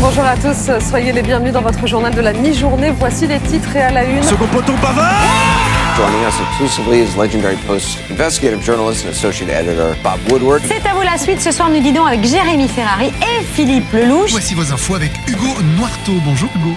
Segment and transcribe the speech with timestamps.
[0.00, 2.90] Bonjour à tous, soyez les bienvenus dans votre journal de la mi-journée.
[2.98, 4.22] Voici les titres et à la une.
[4.22, 5.12] Second poteau Pavard
[5.94, 10.62] Joining us exclusively is legendary Post investigative journalist and associate editor Bob Woodward.
[10.66, 11.42] C'est à vous la suite.
[11.42, 14.30] Ce soir, nous dînons avec Jérémy Ferrari et Philippe Lelouch.
[14.30, 16.14] Voici vos infos avec Hugo Noirteau.
[16.24, 16.74] Bonjour Hugo.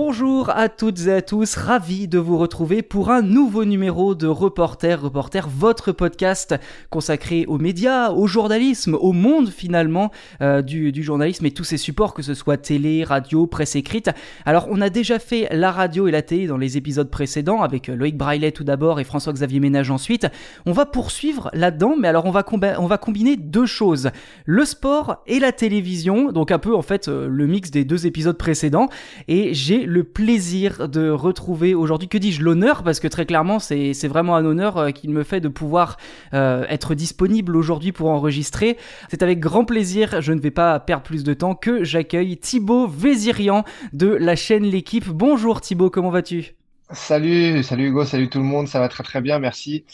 [0.00, 4.28] Bonjour à toutes et à tous, ravi de vous retrouver pour un nouveau numéro de
[4.28, 6.54] Reporter, Reporter, votre podcast
[6.88, 12.14] consacré aux médias, au journalisme, au monde finalement euh, du, journalisme et tous ses supports,
[12.14, 14.08] que ce soit télé, radio, presse écrite.
[14.46, 17.88] Alors on a déjà fait la radio et la télé dans les épisodes précédents avec
[17.88, 20.28] Loïc Braillet tout d'abord et François-Xavier Ménage ensuite.
[20.64, 22.44] On va poursuivre là-dedans, mais alors on va,
[22.78, 24.10] on va combiner deux choses,
[24.44, 28.06] le sport et la télévision, donc un peu en fait euh, le mix des deux
[28.06, 28.88] épisodes précédents
[29.26, 34.06] et j'ai le plaisir de retrouver aujourd'hui, que dis-je, l'honneur, parce que très clairement, c'est
[34.06, 35.96] vraiment un honneur euh, qu'il me fait de pouvoir
[36.34, 38.76] euh, être disponible aujourd'hui pour enregistrer.
[39.08, 42.86] C'est avec grand plaisir, je ne vais pas perdre plus de temps, que j'accueille Thibaut
[42.86, 45.08] Vézirian de la chaîne L'équipe.
[45.08, 46.54] Bonjour Thibaut, comment vas-tu?
[46.90, 49.84] Salut, salut Hugo, salut tout le monde, ça va très très bien, merci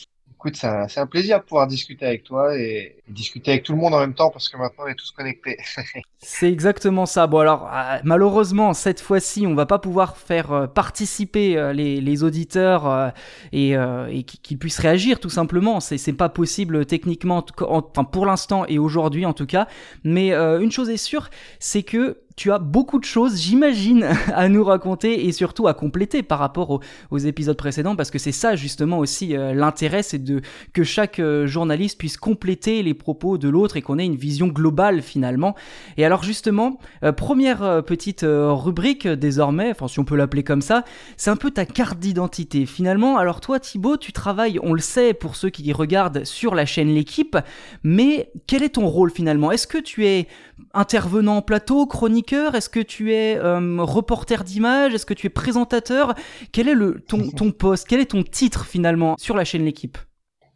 [0.45, 3.93] écoute, c'est un, plaisir de pouvoir discuter avec toi et, discuter avec tout le monde
[3.93, 5.59] en même temps parce que maintenant on est tous connectés.
[6.19, 7.27] c'est exactement ça.
[7.27, 12.25] Bon alors euh, malheureusement cette fois-ci on va pas pouvoir faire euh, participer euh, les,
[12.25, 13.13] auditeurs
[13.53, 13.77] et,
[14.25, 15.81] qu'ils puissent réagir tout simplement.
[15.81, 19.67] C'est pas possible techniquement, enfin pour l'instant et aujourd'hui en tout cas.
[20.05, 24.65] Mais une chose est sûre, c'est que tu as beaucoup de choses, j'imagine, à nous
[24.65, 28.99] raconter et surtout à compléter par rapport aux, épisodes précédents, parce que c'est ça justement
[28.99, 30.41] aussi l'intérêt, c'est de
[30.73, 35.03] que chaque journaliste puisse compléter les propos de l'autre et qu'on ait une vision globale
[35.03, 35.55] finalement.
[35.97, 40.85] Et alors justement, euh, première petite rubrique désormais, enfin si on peut l'appeler comme ça,
[41.17, 42.67] c'est un peu ta carte d'identité.
[42.67, 46.67] Finalement, alors toi Thibaut, tu travailles, on le sait pour ceux qui regardent sur la
[46.67, 47.37] chaîne L'équipe,
[47.83, 49.51] mais quel est ton rôle finalement?
[49.51, 50.29] Est-ce que tu es
[50.73, 52.55] intervenant en plateau, chroniqueur?
[52.55, 54.95] Est-ce que tu es euh, reporter d'image?
[54.95, 56.15] Est-ce que tu es présentateur?
[56.53, 57.87] Quel est le, ton, ton poste?
[57.89, 59.99] Quel est ton titre finalement sur la chaîne L'équipe?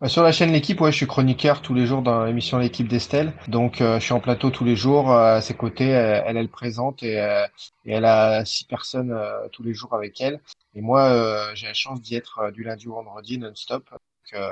[0.07, 3.33] Sur la chaîne L'équipe, ouais, je suis chroniqueur tous les jours dans l'émission L'équipe d'Estelle.
[3.49, 5.89] Donc, euh, je suis en plateau tous les jours euh, à ses côtés.
[5.89, 7.15] Elle, elle, présente et,
[7.85, 9.19] et, elle a six personnes
[9.51, 10.41] tous les jours avec elle.
[10.77, 13.91] Et moi, j'ai la chance d'y être du lundi au vendredi non-stop.
[13.91, 14.43] Donc,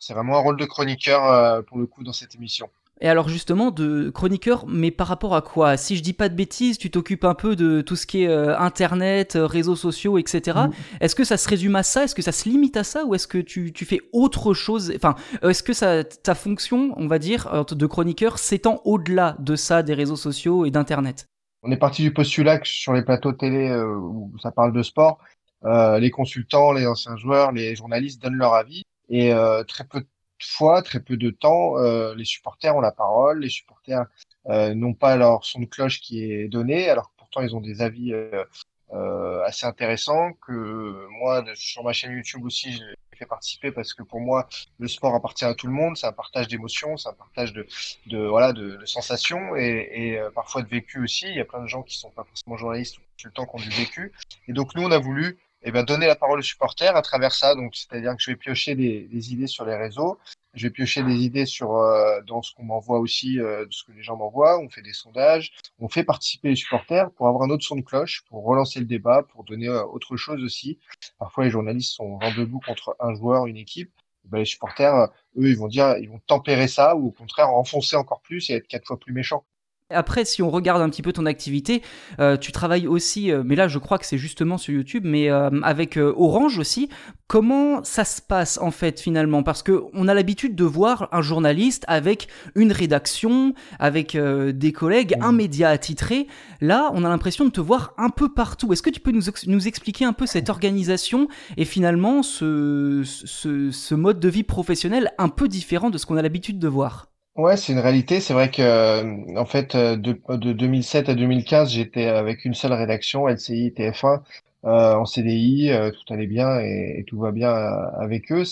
[0.00, 2.68] c'est vraiment un rôle de chroniqueur pour le coup dans cette émission.
[3.00, 5.76] Et alors justement, de chroniqueur, mais par rapport à quoi?
[5.76, 8.28] Si je dis pas de bêtises, tu t'occupes un peu de tout ce qui est
[8.28, 10.58] euh, Internet, euh, réseaux sociaux, etc.
[10.68, 10.70] Mm.
[11.00, 12.04] Est-ce que ça se résume à ça?
[12.04, 13.04] Est-ce que ça se limite à ça?
[13.04, 14.94] Ou est-ce que tu, tu, fais autre chose?
[14.96, 15.14] Enfin,
[15.44, 19.82] euh, est-ce que ça, ta fonction, on va dire, de chroniqueur s'étend au-delà de ça,
[19.82, 21.26] des réseaux sociaux et d'Internet?
[21.62, 25.18] On est parti du postulat que sur les plateaux télé où ça parle de sport,
[25.64, 28.82] les consultants, les anciens joueurs, les journalistes donnent leur avis.
[29.08, 29.32] Et
[29.66, 30.06] très peu de
[30.44, 34.06] fois, très peu de temps, euh, les supporters ont la parole, les supporters
[34.48, 37.60] euh, n'ont pas leur son de cloche qui est donné, alors que pourtant ils ont
[37.60, 38.44] des avis euh,
[38.92, 44.02] euh assez intéressants que moi sur ma chaîne YouTube aussi j'ai fait participer parce que
[44.02, 44.48] pour moi
[44.78, 47.66] le sport appartient à tout le monde, c'est un partage d'émotions, c'est un partage de,
[48.06, 51.26] de voilà de, de sensations et, et parfois de vécu aussi.
[51.28, 53.68] Il y a plein de gens qui sont pas forcément journalistes ou consultants qui ont
[53.68, 54.12] du vécu.
[54.48, 57.32] Et donc nous on a voulu eh ben, donner la parole aux supporters à travers
[57.32, 57.56] ça.
[57.56, 60.16] Donc, c'est-à-dire que je vais piocher des, des, idées sur les réseaux,
[60.54, 63.90] je vais piocher des idées sur euh, dans ce qu'on m'envoie aussi, euh, ce que
[63.90, 64.60] les gens m'envoient.
[64.60, 67.80] On fait des sondages, on fait participer les supporters pour avoir un autre son de
[67.80, 70.78] cloche, pour relancer le débat, pour donner euh, autre chose aussi.
[71.18, 73.90] Parfois, les journalistes sont vent debout contre un joueur, une équipe.
[74.24, 74.94] Ben, les supporters,
[75.36, 78.54] eux, ils vont dire, ils vont tempérer ça ou au contraire enfoncer encore plus et
[78.54, 79.44] être quatre fois plus méchants.
[79.90, 81.80] Après, si on regarde un petit peu ton activité,
[82.18, 85.30] euh, tu travailles aussi, euh, mais là je crois que c'est justement sur YouTube, mais
[85.30, 86.88] euh, avec Orange aussi.
[87.28, 89.44] Comment ça se passe en fait finalement?
[89.44, 95.14] Parce que on a l'habitude de voir un journaliste avec une rédaction, avec des collègues,
[95.20, 95.36] un mmh.
[95.36, 96.26] média attitré.
[96.60, 98.72] Là, on a l'impression de te voir un peu partout.
[98.72, 103.70] Est-ce que tu peux nous, nous, expliquer un peu cette organisation et finalement ce, ce,
[103.70, 107.08] ce mode de vie professionnel un peu différent de ce qu'on a l'habitude de voir?
[107.36, 108.20] Ouais, c'est une réalité.
[108.20, 112.54] C'est vrai que, euh, en fait, euh, de, de 2007 à 2015, j'étais avec une
[112.54, 114.22] seule rédaction, LCI TF1.
[114.62, 118.44] en CDI, tout allait bien et, tout va bien avec eux.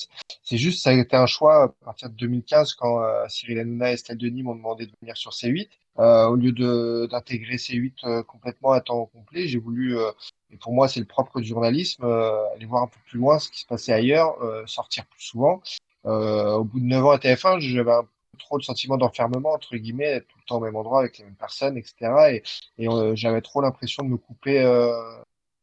[0.42, 3.94] C'est juste, ça a été un choix à partir de 2015 quand Cyril Hanouna et
[3.94, 5.68] Estelle Denis m'ont demandé de venir sur C8.
[5.96, 6.52] au lieu
[7.08, 9.96] d'intégrer C8 complètement à temps complet, j'ai voulu
[10.52, 13.50] et pour moi, c'est le propre du journalisme, aller voir un peu plus loin ce
[13.50, 14.36] qui se passait ailleurs,
[14.66, 15.62] sortir plus souvent.
[16.04, 20.20] au bout de 9 ans à TF1, j'avais un trop de sentiment d'enfermement, entre guillemets,
[20.20, 22.42] tout le temps au même endroit avec les mêmes personnes, etc.
[22.78, 24.92] Et, euh, j'avais trop l'impression de me couper euh,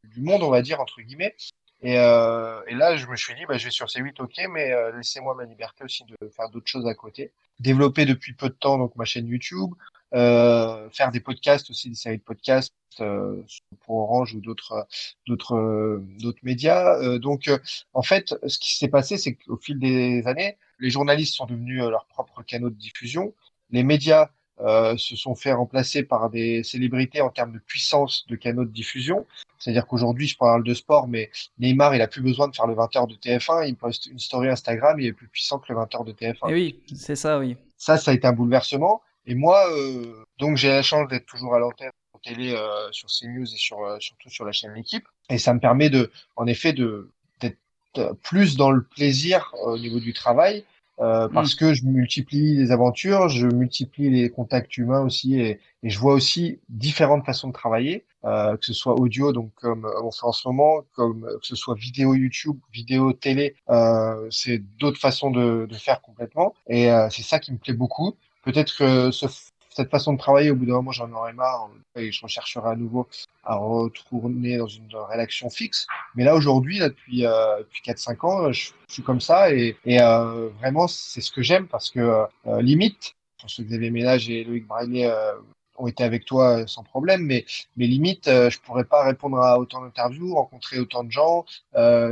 [0.04, 1.34] du monde, on va dire, entre guillemets.
[1.82, 4.72] Et, euh, et, là, je me suis dit, bah, je vais sur C8, ok, mais
[4.96, 7.32] laissez-moi ma liberté aussi de faire d'autres choses à côté.
[7.60, 9.72] Développer depuis peu de temps donc ma chaîne YouTube,
[10.12, 13.42] faire des podcasts aussi, des séries de podcasts euh,
[13.86, 14.86] pour Orange ou d'autres
[15.26, 17.18] d'autres d'autres médias.
[17.18, 17.50] donc,
[17.94, 21.82] en fait, ce qui s'est passé, c'est qu'au fil des années, les journalistes sont devenus
[21.82, 23.34] leurs propres canaux de diffusion.
[23.70, 24.28] Les médias
[24.60, 28.70] euh, se sont fait remplacer par des célébrités en termes de puissance de canaux de
[28.70, 29.26] diffusion.
[29.58, 32.74] C'est-à-dire qu'aujourd'hui, je parle de sport, mais Neymar, il a plus besoin de faire le
[32.74, 33.68] 20h de TF1.
[33.68, 36.50] Il poste une story Instagram, il est plus puissant que le 20h de TF1.
[36.50, 37.56] Et oui, c'est ça, oui.
[37.76, 39.02] Ça, ça a été un bouleversement.
[39.26, 41.90] Et moi, euh, donc j'ai la chance d'être toujours à l'antenne
[42.22, 45.04] télé euh, sur CNews et sur euh, surtout sur la chaîne L'équipe.
[45.28, 47.10] Et ça me permet de, en effet, de
[47.40, 50.64] d'être plus dans le plaisir au niveau du travail
[51.00, 51.32] euh, mm.
[51.32, 55.98] parce que je multiplie les aventures, je multiplie les contacts humains aussi et, et je
[55.98, 60.24] vois aussi différentes façons de travailler, euh, que ce soit audio, donc comme on fait
[60.24, 65.30] en ce moment, comme que ce soit vidéo YouTube, vidéo télé, euh, c'est d'autres façons
[65.30, 68.14] de, de, faire complètement et euh, c'est ça qui me plaît beaucoup.
[68.42, 69.26] Peut-être que ce
[69.74, 72.76] cette façon de travailler, au bout d'un moment, j'en aurais marre et je rechercherai à
[72.76, 73.08] nouveau
[73.44, 75.86] à retourner dans une rédaction fixe.
[76.14, 80.00] Mais là, aujourd'hui, là, depuis, euh, depuis 4-5 ans, je, suis comme ça et, et
[80.00, 84.28] euh, vraiment, c'est ce que j'aime parce que euh, limite, je pense que Xavier Ménage
[84.28, 85.32] et Loïc Braillet euh,
[85.76, 87.44] ont été avec toi euh, sans problème, mais,
[87.76, 91.44] mais limite, euh, je pourrais pas répondre à autant d'interviews, rencontrer autant de gens,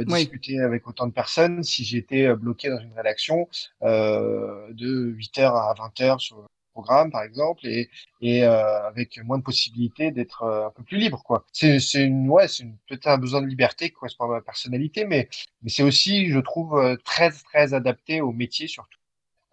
[0.07, 3.49] discuter avec autant de personnes si j'étais bloqué dans une rédaction
[3.83, 7.91] de 8h à 20h sur programme par exemple et,
[8.21, 11.45] et euh, avec moins de possibilités d'être euh, un peu plus libre quoi.
[11.53, 15.05] C'est c'est une ouais c'est peut-être un besoin de liberté qui correspond à ma personnalité
[15.05, 15.29] mais
[15.63, 18.99] mais c'est aussi je trouve euh, très très adapté au métier surtout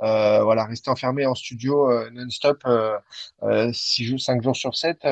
[0.03, 2.97] euh, voilà, rester enfermé en studio non-stop euh,
[3.43, 5.07] euh, six jours, cinq jours sur 7,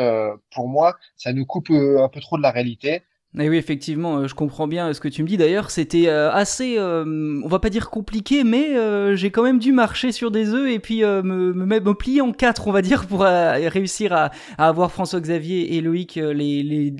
[0.53, 3.03] pour moi, ça nous coupe un peu trop de la réalité.
[3.37, 5.35] Et oui, effectivement, euh, je comprends bien ce que tu me dis.
[5.35, 8.75] D'ailleurs, c'était euh, assez, euh, on va pas dire compliqué, mais
[9.15, 12.71] j'ai quand même dû marcher sur des œufs et puis me, plier en quatre, on
[12.71, 16.19] va dire, pour réussir à, avoir François-Xavier et Loïc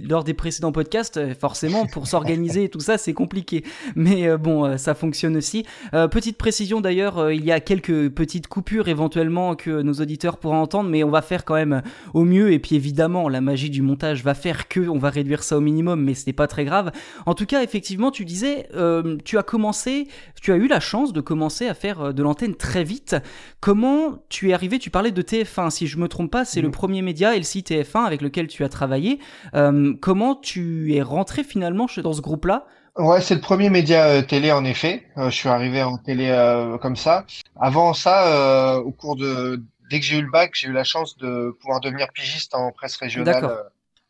[0.08, 1.20] lors des précédents podcasts.
[1.40, 3.64] Forcément, pour s'organiser et tout ça, c'est compliqué.
[3.96, 5.66] Mais bon, ça fonctionne aussi.
[6.12, 10.90] petite précision d'ailleurs, il y a quelques petites coupures éventuellement que nos auditeurs pourront entendre,
[10.90, 11.82] mais on va faire quand même
[12.14, 12.52] au mieux.
[12.52, 15.62] Et puis évidemment, la magie du montage va faire que on va réduire ça au
[15.62, 16.92] minimum, mais n'est pas très grave.
[17.26, 20.08] En tout cas, effectivement, tu disais, euh, tu as commencé,
[20.42, 23.16] tu as eu la chance de commencer à faire euh, de l'antenne très vite.
[23.60, 24.80] Comment tu es arrivé?
[24.80, 28.06] Tu parlais de TF1, si je me trompe pas, c'est le premier média, LCI TF1,
[28.06, 29.20] avec lequel tu as travaillé.
[29.54, 32.66] Euh, comment tu es rentré finalement dans ce groupe-là?
[32.98, 35.04] Ouais, c'est le premier média télé en effet.
[35.18, 36.34] je suis arrivé en télé
[36.82, 37.26] comme ça.
[37.60, 41.18] Avant ça, au cours de dès que j'ai eu le bac, j'ai eu la chance
[41.18, 43.50] de pouvoir devenir pigiste en presse régionale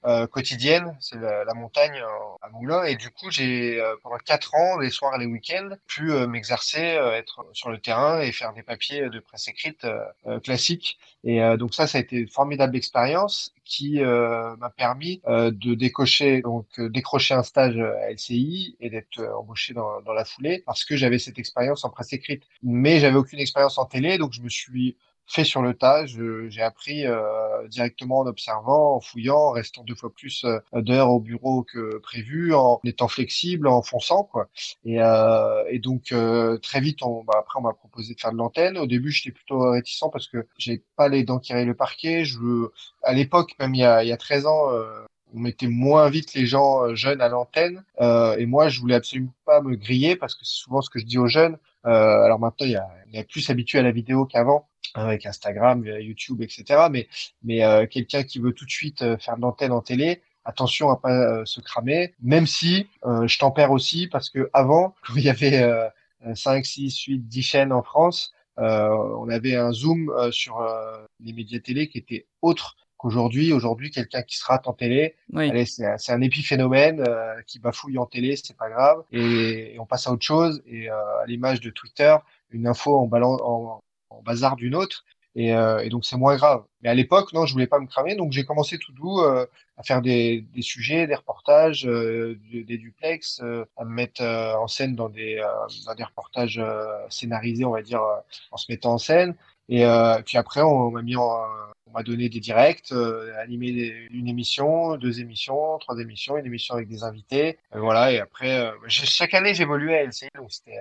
[0.06, 2.00] euh, quotidienne, c'est la, montagne
[2.42, 2.84] à Moulins.
[2.84, 6.28] Et du coup, j'ai euh, pendant quatre ans, les soirs et les week-ends, pu euh,
[6.28, 9.88] m'exercer, être sur le terrain et faire des papiers de presse écrite
[10.44, 11.00] classiques.
[11.24, 16.68] Et donc ça, ça a été une formidable expérience qui m'a permis de décocher, donc
[16.80, 21.20] décrocher un stage à LCI et d'être embauché dans, dans la foulée parce que j'avais
[21.20, 22.44] cette expérience en presse écrite.
[22.64, 26.06] Mais j'avais aucune expérience en télé, donc je me suis fait sur le tas.
[26.06, 31.10] J'ai appris euh, directement en observant, en fouillant, en restant deux fois plus euh, d'heures
[31.10, 34.48] au bureau que prévu, en étant flexible, en fonçant quoi.
[34.86, 38.32] Et, euh, et donc euh, très vite, on, bah, après on m'a proposé de faire
[38.32, 38.78] de l'antenne.
[38.78, 42.26] Au début, j'étais plutôt réticent parce que j'ai pas les dents qui le parquet.
[42.26, 42.70] Je,
[43.02, 44.70] à l'époque, même il y a, il y a 13 ans.
[45.34, 49.62] on mettait moins vite les gens jeunes à l'antenne et moi je voulais absolument pas
[49.62, 52.74] me griller parce que c'est souvent ce que je dis aux jeunes alors maintenant il
[52.74, 54.68] y a, y a plus habitué à la vidéo qu'avant
[55.04, 56.88] avec Instagram, YouTube, etc.
[56.92, 57.08] Mais,
[57.44, 60.90] mais euh, quelqu'un qui veut tout de suite euh, faire de l'antenne en télé, attention
[60.90, 65.24] à pas euh, se cramer, même si je tempère aussi parce que avant, quand il
[65.24, 65.64] y avait
[66.34, 70.66] 5, 6, 8, 10 chaînes en France, on avait un zoom sur
[71.20, 73.52] les médias télé qui était autre qu'aujourd'hui.
[73.52, 75.16] Aujourd'hui, quelqu'un qui se rate en télé,
[75.66, 77.04] c'est un épiphénomène
[77.48, 80.64] qui bafouille en télé, c'est pas grave, et, on passe à autre chose.
[80.68, 82.16] Et à l'image de Twitter,
[82.52, 85.04] une info en, en, en bazar d'une autre.
[85.36, 86.64] Et, euh, et donc c'est moins grave.
[86.82, 89.46] Mais à l'époque, non, je voulais pas me cramer, donc j'ai commencé tout doux euh,
[89.78, 93.42] à faire des, sujets, des reportages, euh, des duplex,
[93.76, 95.44] à me mettre en scène dans des,
[95.86, 96.62] dans des reportages
[97.10, 98.02] scénarisés, on va dire,
[98.52, 99.36] en se mettant en scène.
[99.68, 99.86] Et
[100.26, 102.94] puis après, on, m'a mis on m'a donné des directs,
[103.38, 107.58] animé une émission, deux émissions, trois émissions, une émission avec des invités.
[107.74, 108.14] voilà.
[108.14, 110.80] Et après, chaque année, j'évoluais à LCI, donc c'était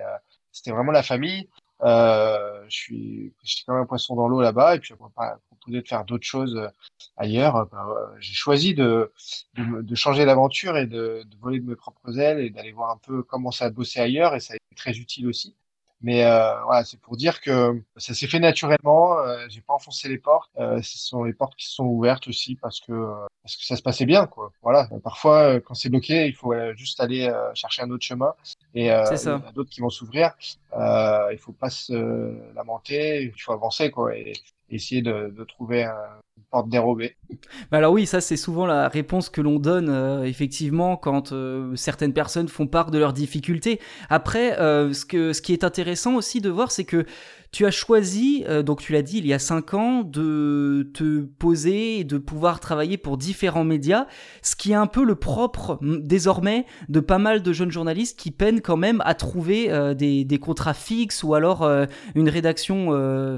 [0.53, 1.49] c'était vraiment la famille.
[1.83, 5.39] Euh, je suis, j'étais quand même un poisson dans l'eau là-bas, et puis on pas
[5.47, 6.67] proposer de faire d'autres choses euh,
[7.17, 7.67] ailleurs.
[7.71, 7.85] Ben,
[8.19, 9.11] j'ai choisi de,
[9.55, 12.97] de, changer d'aventure et de, de, voler de mes propres ailes et d'aller voir un
[12.97, 15.55] peu comment ça a bossé ailleurs, et ça a été très utile aussi.
[16.05, 19.17] Mais euh, voilà, c'est pour dire que ça s'est fait naturellement.
[19.17, 20.51] Euh, j'ai pas enfoncé les portes.
[20.59, 23.65] Euh, ce sont les portes qui se sont ouvertes aussi parce que euh, parce que
[23.65, 24.51] ça se passait bien, quoi.
[24.61, 24.87] Voilà.
[25.03, 28.35] Parfois, quand c'est bloqué, il faut juste aller chercher un autre chemin.
[28.75, 30.35] Et il y a d'autres qui vont s'ouvrir.
[30.75, 33.23] il faut pas se lamenter.
[33.23, 34.15] Il faut avancer, quoi.
[34.15, 34.33] Et,
[34.69, 35.93] essayer de, de trouver un,
[36.37, 37.15] une porte dérobée.
[37.71, 41.75] Bah alors oui, ça c'est souvent la réponse que l'on donne euh, effectivement quand euh,
[41.75, 43.79] certaines personnes font part de leurs difficultés.
[44.09, 47.05] Après, euh, ce, que, ce qui est intéressant aussi de voir, c'est que
[47.51, 51.21] tu as choisi, euh, donc tu l'as dit il y a cinq ans, de te
[51.21, 54.07] poser et de pouvoir travailler pour différents médias,
[54.41, 58.31] ce qui est un peu le propre désormais de pas mal de jeunes journalistes qui
[58.31, 62.85] peinent quand même à trouver euh, des, des, contrats fixes ou alors euh, une rédaction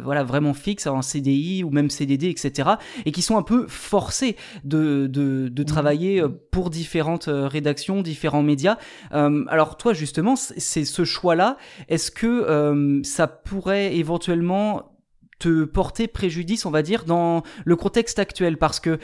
[0.04, 2.70] voilà vraiment fixe en CDI ou même CDD, etc.
[3.06, 8.78] et qui sont un peu forcés de, de, de travailler pour différentes rédactions, différents médias.
[9.12, 11.58] alors toi justement, c'est ce choix-là.
[11.90, 14.98] Est-ce que ça pourrait éventuellement
[15.40, 19.00] te porter préjudice, on va dire, dans le contexte actuel, parce que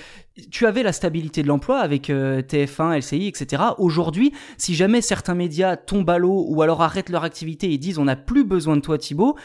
[0.50, 3.64] tu avais la stabilité de l'emploi avec euh, TF1, LCI, etc.
[3.78, 8.00] Aujourd'hui, si jamais certains médias tombent à l'eau ou alors arrêtent leur activité et disent
[8.00, 9.36] on n'a plus besoin de toi Thibaut,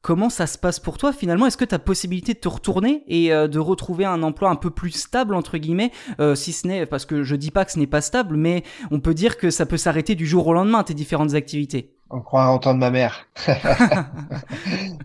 [0.00, 1.46] comment ça se passe pour toi finalement?
[1.46, 4.56] Est-ce que tu as possibilité de te retourner et euh, de retrouver un emploi un
[4.56, 7.72] peu plus stable, entre guillemets, euh, si ce n'est, parce que je dis pas que
[7.72, 10.54] ce n'est pas stable, mais on peut dire que ça peut s'arrêter du jour au
[10.54, 13.26] lendemain, tes différentes activités on croit entendre ma mère.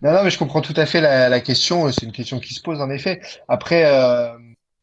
[0.02, 1.92] non, non, mais je comprends tout à fait la, la question.
[1.92, 3.22] C'est une question qui se pose en effet.
[3.48, 4.38] Après, euh,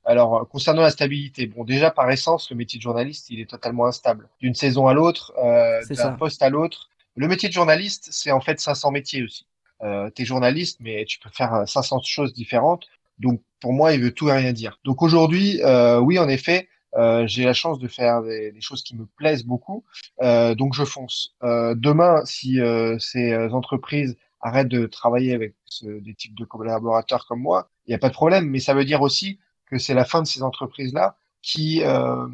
[0.04, 3.86] alors concernant la stabilité, bon, déjà par essence, le métier de journaliste, il est totalement
[3.86, 4.28] instable.
[4.40, 6.90] D'une saison à l'autre, euh, d'un poste à l'autre.
[7.16, 9.46] Le métier de journaliste, c'est en fait 500 métiers aussi.
[9.82, 12.86] Euh, es journaliste, mais tu peux faire 500 choses différentes.
[13.18, 14.78] Donc pour moi, il veut tout et rien dire.
[14.84, 18.82] Donc aujourd'hui, euh, oui, en effet, euh, j'ai la chance de faire des, des, choses
[18.82, 19.84] qui me plaisent beaucoup,
[20.22, 21.34] euh, donc je fonce.
[21.42, 27.26] Euh, demain, si euh, ces entreprises arrêtent de travailler avec ce, des types de collaborateurs
[27.26, 29.94] comme moi, il n'y a pas de problème, mais ça veut dire aussi que c'est
[29.94, 32.26] la fin de ces entreprises-là qui euh,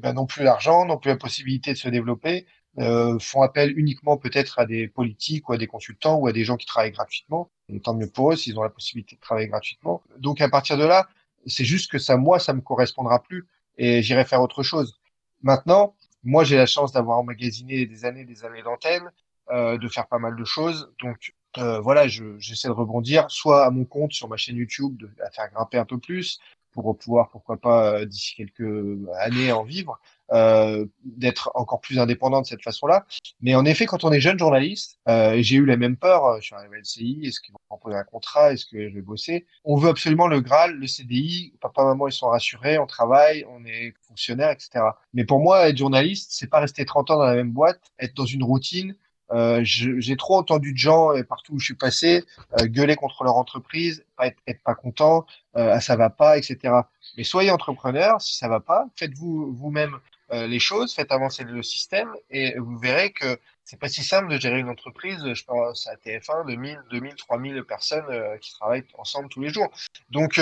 [0.00, 2.46] ben, n'ont plus l'argent, n'ont plus la possibilité de se développer,
[2.78, 6.44] euh, font appel uniquement peut-être à des politiques ou à des consultants ou à des
[6.44, 7.50] gens qui travaillent gratuitement.
[7.68, 10.02] Et tant mieux pour eux s'ils ont la possibilité de travailler gratuitement.
[10.18, 11.08] Donc à partir de là,
[11.46, 13.46] c'est juste que ça, moi, ça me correspondra plus
[13.78, 15.00] et j'irai faire autre chose.
[15.42, 15.94] Maintenant,
[16.24, 19.10] moi, j'ai la chance d'avoir emmagasiné des années, des années d'antenne,
[19.50, 20.92] euh, de faire pas mal de choses.
[21.00, 25.10] Donc, euh, voilà, j'essaie de rebondir, soit à mon compte sur ma chaîne YouTube, de
[25.18, 26.38] la faire grimper un peu plus,
[26.72, 29.98] pour pouvoir, pourquoi pas, euh, d'ici quelques années en vivre,
[30.30, 33.06] euh, d'être encore plus indépendant de cette façon-là.
[33.40, 36.36] Mais en effet, quand on est jeune journaliste, euh, j'ai eu la même peur, euh,
[36.40, 39.00] je suis arrivé à LCI, est-ce qu'ils vont proposer un contrat, est-ce que je vais
[39.00, 39.46] bosser?
[39.64, 43.64] On veut absolument le Graal, le CDI, papa, maman, ils sont rassurés, on travaille, on
[43.64, 44.84] est fonctionnaire, etc.
[45.14, 48.14] Mais pour moi, être journaliste, c'est pas rester 30 ans dans la même boîte, être
[48.14, 48.94] dans une routine,
[49.30, 52.24] euh, j'ai trop entendu de gens et partout où je suis passé
[52.58, 56.38] euh, gueuler contre leur entreprise, pas être, être pas content, euh, ah, ça va pas,
[56.38, 56.74] etc.
[57.16, 59.98] Mais soyez entrepreneur, si ça va pas, faites-vous vous-même
[60.32, 64.28] euh, les choses, faites avancer le système et vous verrez que c'est pas si simple
[64.28, 65.18] de gérer une entreprise.
[65.34, 69.68] Je pense à TF1, 2000, 2000, 3000 personnes euh, qui travaillent ensemble tous les jours.
[70.10, 70.40] Donc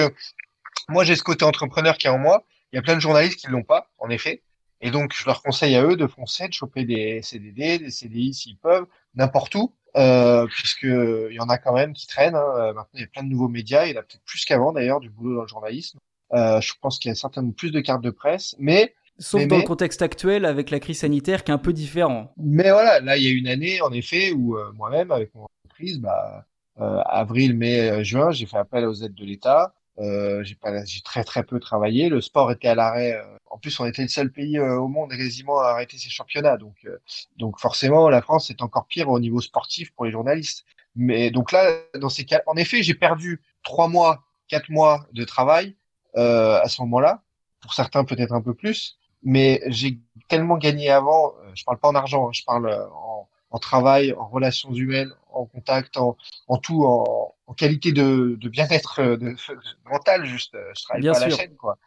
[0.89, 2.45] moi j'ai ce côté entrepreneur qui est en moi.
[2.73, 4.43] Il y a plein de journalistes qui l'ont pas, en effet.
[4.81, 8.35] Et donc, je leur conseille à eux de foncer, de choper des CDD, des CDI
[8.35, 12.35] s'ils peuvent, n'importe où, euh, puisqu'il y en a quand même qui traînent.
[12.35, 12.53] Hein.
[12.57, 14.45] Euh, maintenant, il y a plein de nouveaux médias, il y en a peut-être plus
[14.45, 15.99] qu'avant d'ailleurs, du boulot dans le journalisme.
[16.35, 18.95] Euh, je pense qu'il y a certainement plus de cartes de presse, mais...
[19.19, 22.35] Sauf dans le contexte actuel avec la crise sanitaire qui est un peu différent.
[22.37, 25.47] Mais voilà, là, il y a une année, en effet, où euh, moi-même, avec mon
[25.65, 26.45] entreprise, bah,
[26.81, 29.73] euh, avril, mai, juin, j'ai fait appel aux aides de l'État.
[29.99, 32.09] Euh, j'ai pas, j'ai très très peu travaillé.
[32.09, 33.15] Le sport était à l'arrêt.
[33.15, 36.11] Euh, en plus, on était le seul pays euh, au monde quasiment à arrêter ses
[36.11, 36.57] championnats.
[36.57, 36.99] Donc, euh,
[37.37, 40.65] donc forcément, la France est encore pire au niveau sportif pour les journalistes.
[40.95, 45.25] Mais donc là, dans ces cas, en effet, j'ai perdu trois mois, quatre mois de
[45.25, 45.77] travail
[46.15, 47.23] à ce moment-là.
[47.61, 48.99] Pour certains, peut-être un peu plus.
[49.23, 49.99] Mais j'ai
[50.29, 51.35] tellement gagné avant.
[51.55, 52.29] je parle pas en argent.
[52.29, 56.17] Hein, je parle en, en travail, en relations humaines, en contact, en,
[56.49, 59.35] en tout, en, en qualité de, de bien-être de,
[59.91, 60.57] mental, juste.
[60.77, 61.39] Je travaille Bien pas à la sûr.
[61.39, 61.79] chaîne, quoi.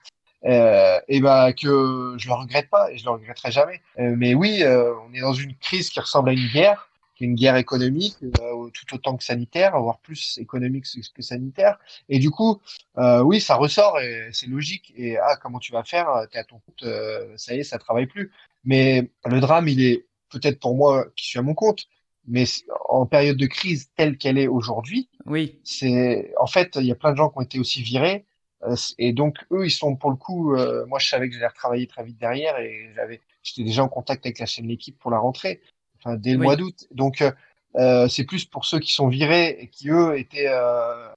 [0.45, 3.81] Euh, et ben que je le regrette pas et je le regretterai jamais.
[3.99, 7.25] Euh, mais oui, euh, on est dans une crise qui ressemble à une guerre, qui
[7.25, 11.77] est une guerre économique euh, tout autant que sanitaire, voire plus économique que sanitaire.
[12.07, 12.61] Et du coup,
[12.97, 14.93] euh, oui, ça ressort et c'est logique.
[14.95, 16.07] Et ah, comment tu vas faire?
[16.31, 18.31] T'es à ton compte, euh, ça y est, ça travaille plus.
[18.63, 21.87] Mais le drame, il est peut-être pour moi qui suis à mon compte,
[22.27, 22.45] mais
[22.87, 25.59] en période de crise telle qu'elle est aujourd'hui, Oui.
[25.63, 28.25] c'est en fait, il y a plein de gens qui ont été aussi virés.
[28.63, 30.53] Euh, et donc eux, ils sont pour le coup.
[30.55, 33.87] euh, moi, je savais que j'allais retravailler très vite derrière, et j'avais, j'étais déjà en
[33.89, 35.61] contact avec la chaîne l'équipe pour la rentrée,
[35.97, 36.43] enfin dès le Oui.
[36.45, 36.85] mois d'août.
[36.91, 37.31] Donc euh,
[37.77, 41.07] euh, c'est plus pour ceux qui sont virés et qui eux étaient euh,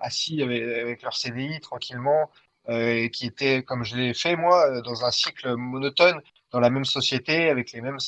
[0.00, 2.30] assis avec, avec leur CDI tranquillement
[2.68, 6.20] euh, et qui étaient, comme je l'ai fait moi, dans un cycle monotone,
[6.54, 7.98] dans la même société, avec les mêmes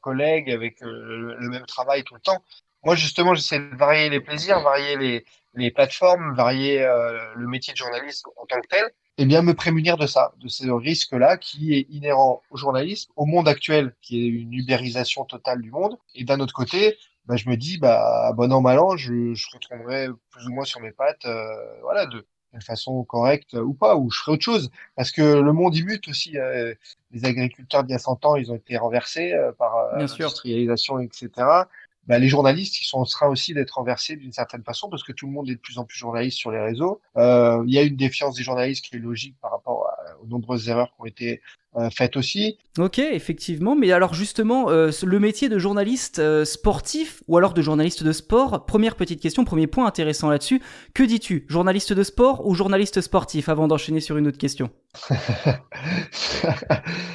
[0.00, 2.38] collègues, avec euh, le, même travail tout le temps.
[2.84, 7.78] Moi, justement, j'essaie de varier les plaisirs, varier les, plateformes, varier euh, le métier de
[7.78, 8.84] journaliste en tant que tel,
[9.18, 13.26] et bien me prémunir de ça, de ce risque-là qui est inhérent au journalisme, au
[13.26, 15.98] monde actuel, qui est une ubérisation totale du monde.
[16.14, 19.46] Et d'un autre côté, bah, je me dis, bah, bon an, mal an, je, je
[19.52, 23.96] retournerai plus ou moins sur mes pattes, euh, voilà, de d'une façon correcte ou pas,
[23.96, 24.70] ou je ferai autre chose.
[24.96, 26.36] Parce que le monde, il mute aussi.
[26.38, 26.74] euh,
[27.12, 30.98] les agriculteurs d'il y a 100 ans, ils ont été renversés euh, par euh, l'industrialisation,
[31.00, 31.68] etc.
[32.06, 35.12] Bah, les journalistes, ils sont en train aussi d'être renversés d'une certaine façon parce que
[35.12, 37.00] tout le monde est de plus en plus journaliste sur les réseaux.
[37.16, 40.26] Euh, il y a une défiance des journalistes qui est logique par rapport à- aux
[40.26, 41.40] nombreuses erreurs qui ont été
[41.76, 42.58] euh, faites aussi.
[42.78, 43.76] Ok, effectivement.
[43.76, 48.12] Mais alors justement, euh, le métier de journaliste euh, sportif ou alors de journaliste de
[48.12, 50.60] sport, première petite question, premier point intéressant là-dessus.
[50.94, 54.70] Que dis-tu Journaliste de sport ou journaliste sportif avant d'enchaîner sur une autre question?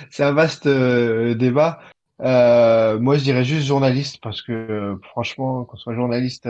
[0.10, 1.80] C'est un vaste débat.
[2.22, 6.48] Euh, moi, je dirais juste journaliste parce que franchement, qu'on soit journaliste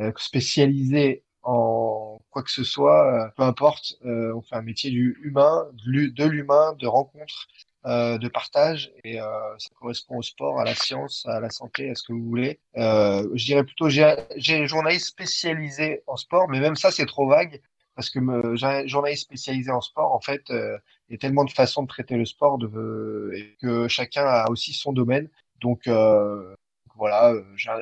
[0.00, 1.91] euh, spécialisé en
[2.32, 5.90] quoi que ce soit, euh, peu importe, euh, on fait un métier du humain, de
[5.90, 7.48] l'hu- de l'humain, de rencontre,
[7.86, 11.94] euh, de partage, et ça correspond au sport, à la science, à la santé, à
[11.94, 12.60] ce que vous voulez.
[12.76, 17.60] Je dirais plutôt j'ai journaliste spécialisé en sport, mais même ça c'est trop vague
[17.94, 20.42] parce que me, journaliste spécialisé en sport, en fait.
[20.50, 24.24] euh, il y a tellement de façons de traiter le sport de, et que chacun
[24.24, 25.28] a aussi son domaine.
[25.60, 26.54] Donc euh,
[26.96, 27.34] voilà,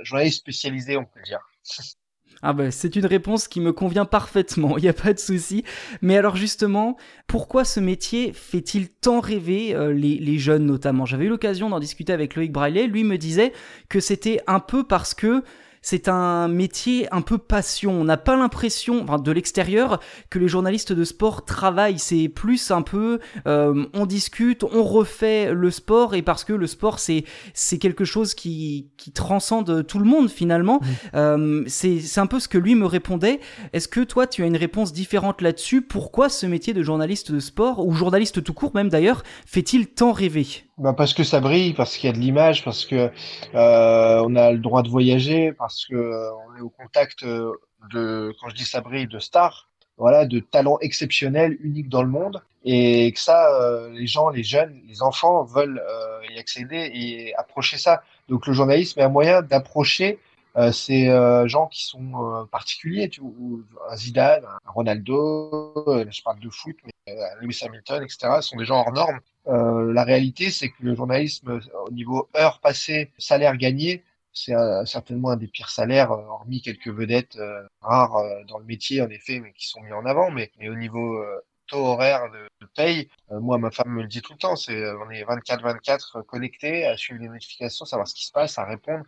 [0.03, 1.40] journaliste spécialisé, on peut dire.
[2.43, 5.64] Ah bah c'est une réponse qui me convient parfaitement, il n'y a pas de souci.
[6.03, 11.05] Mais alors justement, pourquoi ce métier fait-il tant rêver euh, les, les jeunes notamment?
[11.05, 13.53] J'avais eu l'occasion d'en discuter avec Loïc Braillet, lui me disait
[13.88, 15.43] que c'était un peu parce que
[15.83, 17.93] c'est un métier un peu passion.
[17.93, 21.99] On n'a pas l'impression, enfin, de l'extérieur, que les journalistes de sport travaillent.
[21.99, 26.66] C'est plus un peu, euh, on discute, on refait le sport, et parce que le
[26.66, 30.81] sport, c'est c'est quelque chose qui, qui transcende tout le monde finalement.
[31.14, 33.40] Euh, c'est c'est un peu ce que lui me répondait.
[33.73, 35.83] Est-ce que toi, tu as une réponse différente là-dessus?
[35.83, 40.12] Pourquoi ce métier de journaliste de sport, ou journaliste tout court même d'ailleurs, fait-il tant
[40.12, 40.47] rêver?
[40.81, 43.12] Bah parce que ça brille, parce qu'il y a de l'image, parce que
[43.55, 47.53] euh, on a le droit de voyager, parce que on est au contact euh,
[47.93, 52.09] de, quand je dis ça brille, de stars, voilà, de talents exceptionnels, uniques dans le
[52.09, 56.90] monde, et que ça, euh, les gens, les jeunes, les enfants veulent euh, y accéder
[56.95, 58.03] et approcher ça.
[58.31, 60.19] Donc le journalisme est un moyen d'approcher
[60.57, 61.07] euh, ces
[61.47, 63.31] gens qui sont particuliers, tu vois,
[63.93, 68.40] un Zidane, un Ronaldo, je parle de foot, mais Lewis Hamilton, etc.
[68.40, 69.21] Sont des gens hors normes.
[69.46, 74.55] Euh, la réalité, c'est que le journalisme, euh, au niveau heures passées, salaire gagné, c'est
[74.55, 77.38] euh, certainement un des pires salaires, hormis quelques vedettes
[77.81, 80.31] rares dans le métier, en effet, mais qui sont mis en avant.
[80.31, 81.24] Mais, mais au niveau
[81.66, 84.76] taux horaire de, de paye, moi, ma femme me le dit tout le temps, c'est
[84.92, 89.05] on est 24-24 connectés à suivre les notifications, savoir ce qui se passe, à répondre,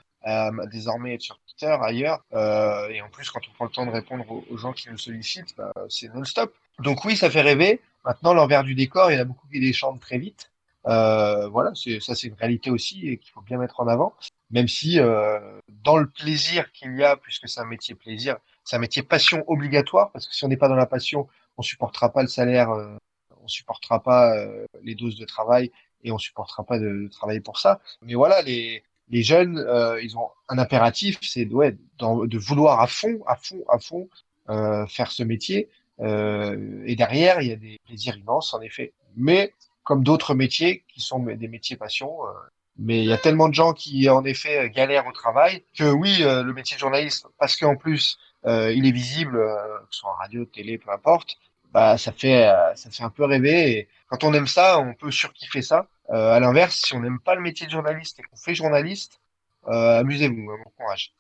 [0.71, 2.25] désormais être sur Twitter, ailleurs.
[2.33, 4.99] Euh, et en plus, quand on prend le temps de répondre aux, gens qui nous
[4.99, 6.55] sollicitent, bah, c'est non-stop.
[6.79, 7.81] Donc oui, ça fait rêver.
[8.05, 10.51] Maintenant, l'envers du décor, il y en a beaucoup qui déchantent très vite.
[10.87, 14.15] Euh, voilà, ça c'est une réalité aussi et qu'il faut bien mettre en avant.
[14.51, 18.77] Même si euh, dans le plaisir qu'il y a, puisque c'est un métier plaisir, c'est
[18.77, 22.13] un métier passion obligatoire, parce que si on n'est pas dans la passion, on supportera
[22.13, 22.97] pas le salaire, euh,
[23.43, 25.71] on supportera pas euh, les doses de travail
[26.05, 27.81] et on supportera pas de, de travailler pour ça.
[28.03, 32.81] Mais voilà, les, les jeunes, euh, ils ont un impératif, c'est de, ouais, de vouloir
[32.81, 34.09] à fond, à fond, à fond
[34.51, 35.69] euh, faire ce métier.
[36.01, 38.93] Euh, et derrière, il y a des plaisirs immenses, en effet.
[39.17, 39.53] Mais
[39.85, 42.31] comme d'autres métiers qui sont des métiers passion, euh,
[42.79, 46.19] mais il y a tellement de gens qui, en effet, galèrent au travail que oui,
[46.23, 50.11] euh, le métier de journaliste, parce qu'en plus, euh, il est visible, que ce soit
[50.11, 51.37] en radio, télé, peu importe,
[51.73, 53.79] bah ça fait ça fait un peu rêver.
[53.79, 55.87] Et quand on aime ça, on peut surkiffer ça.
[56.13, 59.22] Euh, à l'inverse, si on n'aime pas le métier de journaliste et qu'on fait journaliste,
[59.69, 61.13] euh, amusez-vous, hein, bon courage.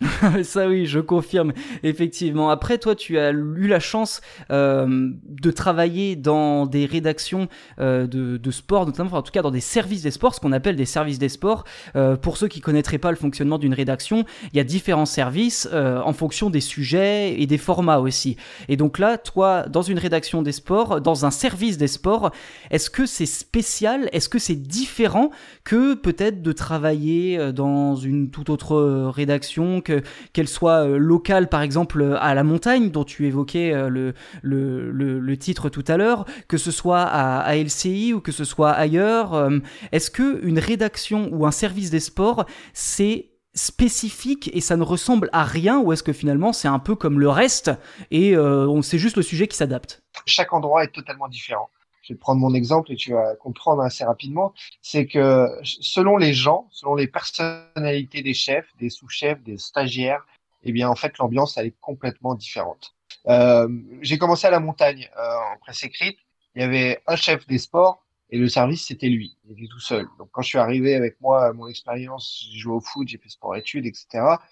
[0.44, 2.48] Ça oui, je confirme, effectivement.
[2.48, 8.50] Après, toi, tu as eu la chance euh, de travailler dans des rédactions euh, de,
[8.50, 11.18] sport, notamment, en tout cas dans des services des sports, ce qu'on appelle des services
[11.18, 11.64] des sports.
[11.94, 15.68] Euh, pour ceux qui connaîtraient pas le fonctionnement d'une rédaction, il y a différents services
[15.72, 18.36] euh, en fonction des sujets et des formats aussi.
[18.68, 22.30] Et donc là, toi, dans une rédaction des sports, dans un service des sports,
[22.70, 24.08] est-ce que c'est spécial?
[24.12, 25.30] Est-ce que c'est différent
[25.64, 30.96] que peut-être de travailler dans dans une toute autre euh, rédaction, que qu'elle soit euh,
[30.96, 35.84] locale par exemple euh, à la montagne dont tu évoquais le, le, le, titre tout
[35.88, 39.50] à l'heure, que ce soit à, LCI ou que ce soit ailleurs.
[39.92, 45.28] Est-ce que une rédaction ou un service des sports c'est spécifique et ça ne ressemble
[45.32, 47.70] à rien ou est-ce que finalement c'est un peu comme le reste
[48.10, 48.34] et
[48.82, 50.02] c'est juste le sujet qui s'adapte?
[50.26, 51.70] Chaque endroit est totalement différent
[52.10, 56.68] vais prendre mon exemple et tu vas comprendre assez rapidement, c'est que selon les gens,
[56.70, 60.24] selon les personnalités des chefs, des sous-chefs, des stagiaires,
[60.62, 62.94] eh bien en fait l'ambiance elle est complètement différente.
[63.26, 63.68] Euh,
[64.02, 66.18] j'ai commencé à la montagne euh, en presse écrite.
[66.54, 69.36] Il y avait un chef des sports et le service c'était lui.
[69.44, 70.06] Il était tout seul.
[70.18, 73.28] Donc quand je suis arrivé avec moi, mon expérience, j'ai joué au foot, j'ai fait
[73.28, 74.06] sport études, etc.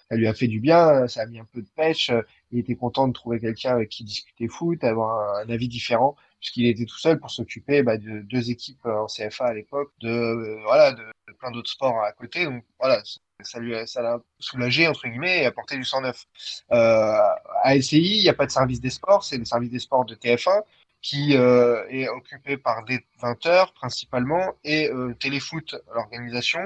[0.09, 2.11] Ça lui a fait du bien, ça a mis un peu de pêche.
[2.51, 6.67] Il était content de trouver quelqu'un avec qui discuter foot, avoir un avis différent puisqu'il
[6.67, 10.61] était tout seul pour s'occuper bah, de deux équipes en CFA à l'époque, de euh,
[10.63, 11.03] voilà, de,
[11.39, 12.45] plein d'autres sports à côté.
[12.45, 13.01] Donc voilà,
[13.41, 16.25] ça lui ça l'a soulagé entre guillemets et apporté du 109.
[16.71, 17.17] Euh,
[17.63, 20.05] à SCI, il n'y a pas de service des sports, c'est le service des sports
[20.05, 20.63] de TF1
[21.01, 26.59] qui euh, est occupé par des 20 heures principalement et euh, Téléfoot, l'organisation,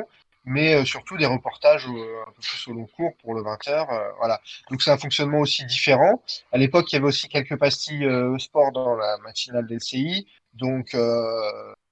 [0.45, 3.69] mais euh, surtout des reportages euh, un peu plus au long cours pour le 20h.
[3.69, 4.41] Euh, voilà.
[4.69, 6.21] Donc c'est un fonctionnement aussi différent.
[6.51, 8.07] À l'époque, il y avait aussi quelques pastilles
[8.39, 10.27] sport dans la matinale LCI.
[10.53, 10.99] Donc il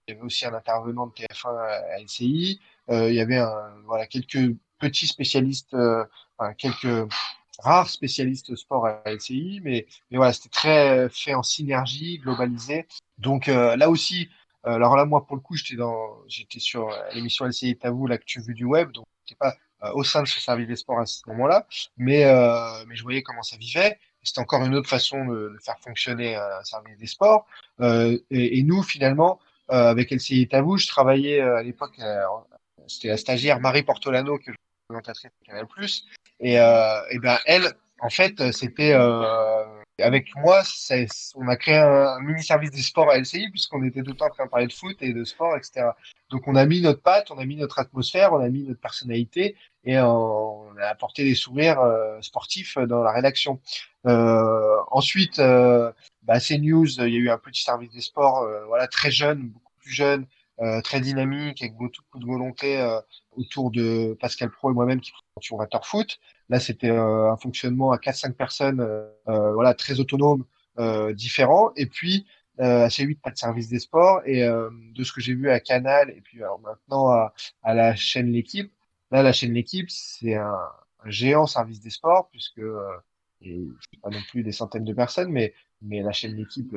[0.08, 2.60] y avait aussi un intervenant de TF1 à LCI.
[2.90, 3.42] il y avait
[3.86, 5.76] voilà, quelques petits spécialistes,
[6.58, 7.08] quelques
[7.60, 12.88] rares spécialistes sport à LCI, mais, mais voilà, c'était très fait en synergie, globalisé.
[13.18, 14.30] Donc là aussi,
[14.64, 18.42] alors là, moi, pour le coup, j'étais dans, j'étais sur euh, l'émission LCI vous, l'actu
[18.42, 21.06] vue du web, donc j'étais pas euh, au sein de ce service des sports à
[21.06, 21.66] ce moment-là,
[21.98, 22.24] mais
[22.88, 23.98] mais je voyais comment ça vivait.
[24.24, 27.48] C'était encore une autre façon de, faire fonctionner un service des sports.
[27.82, 32.00] Et, et, nous, finalement, avec LCI vous, je travaillais à l'époque,
[32.88, 35.66] c'était la stagiaire Marie Portolano que je présentatrice de Canal+.
[36.40, 38.94] Et, et ben elle, en fait, c'était
[40.02, 40.64] avec moi,
[41.36, 44.26] on a créé un, mini service des sports à LCI puisqu'on était tout le temps
[44.26, 45.90] en train de parler de foot et de sport, etc.
[46.30, 48.80] Donc on a mis notre patte, on a mis notre atmosphère, on a mis notre
[48.80, 53.60] personnalité et on, a apporté des sourires euh, sportifs dans la rédaction.
[54.08, 55.92] Euh, ensuite, euh,
[56.24, 59.50] bah, CNews, il y a eu un petit service des sports, euh, voilà, très jeune,
[59.50, 60.26] beaucoup plus jeune,
[60.60, 62.84] euh, très dynamique, avec beaucoup de volonté
[63.32, 66.20] autour de Pascal Pro et moi-même qui présentions Water Foot.
[66.52, 70.46] Là, c'était euh, un fonctionnement à 4-5 personnes, euh, euh, voilà, très autonome,
[71.14, 71.72] différent.
[71.78, 72.26] Et puis,
[72.60, 74.22] euh, C8, pas de service des sports.
[74.26, 77.34] Et de ce que j'ai vu à Canal, et puis alors maintenant à,
[77.64, 78.72] à la chaîne L'équipe,
[79.12, 80.58] là, la chaîne L'équipe, c'est un,
[81.04, 82.62] un, géant service des sports, puisque
[83.42, 83.62] et
[84.02, 86.76] pas non plus des centaines de personnes, mais, mais la chaîne L'équipe,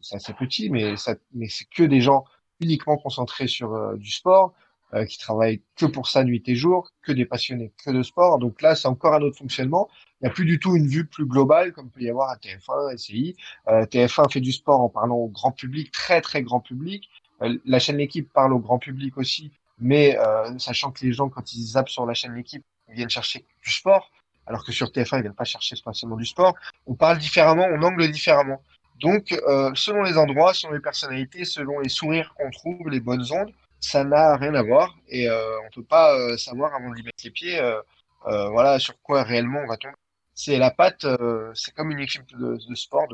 [0.00, 0.94] c'est assez petit, mais,
[1.34, 2.24] mais c'est que des gens
[2.60, 4.54] uniquement concentrés sur du sport.
[4.94, 8.38] Euh, qui travaillent que pour ça nuit et jour, que des passionnés, que de sport.
[8.38, 9.88] Donc là, c'est encore un autre fonctionnement.
[10.20, 12.36] Il n'y a plus du tout une vue plus globale comme peut y avoir à
[12.36, 13.36] TF1, SCI.
[13.66, 17.08] Euh, TF1 fait du sport en parlant au grand public, très très grand public.
[17.42, 21.28] Euh, la chaîne L'équipe parle au grand public aussi, mais euh, sachant que les gens,
[21.28, 24.12] quand ils zappent sur la chaîne L'équipe, ils viennent chercher du sport,
[24.46, 26.54] alors que sur TF1, ils viennent pas chercher spécialement du sport.
[26.86, 28.62] On parle différemment, on angle différemment.
[29.00, 33.24] Donc, euh, selon les endroits, selon les personnalités, selon les sourires qu'on trouve, les bonnes
[33.32, 33.52] ondes,
[33.86, 37.02] ça n'a rien à voir et euh, on peut pas euh, savoir avant de y
[37.04, 37.80] mettre les pieds euh,
[38.24, 39.94] voilà sur quoi réellement on va tomber.
[40.34, 41.06] C'est la patte,
[41.54, 43.06] c'est comme une équipe de, sport,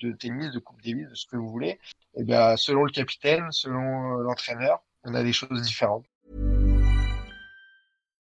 [0.00, 1.78] de, tennis, de coupe Davis, de ce que vous voulez.
[2.16, 6.06] Et bien selon le capitaine, selon l'entraîneur, on a des choses différentes.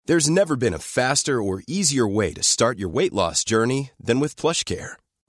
[0.06, 4.19] There's never been a faster or easier way to start your weight loss journey than
[4.19, 4.97] with PlushCare.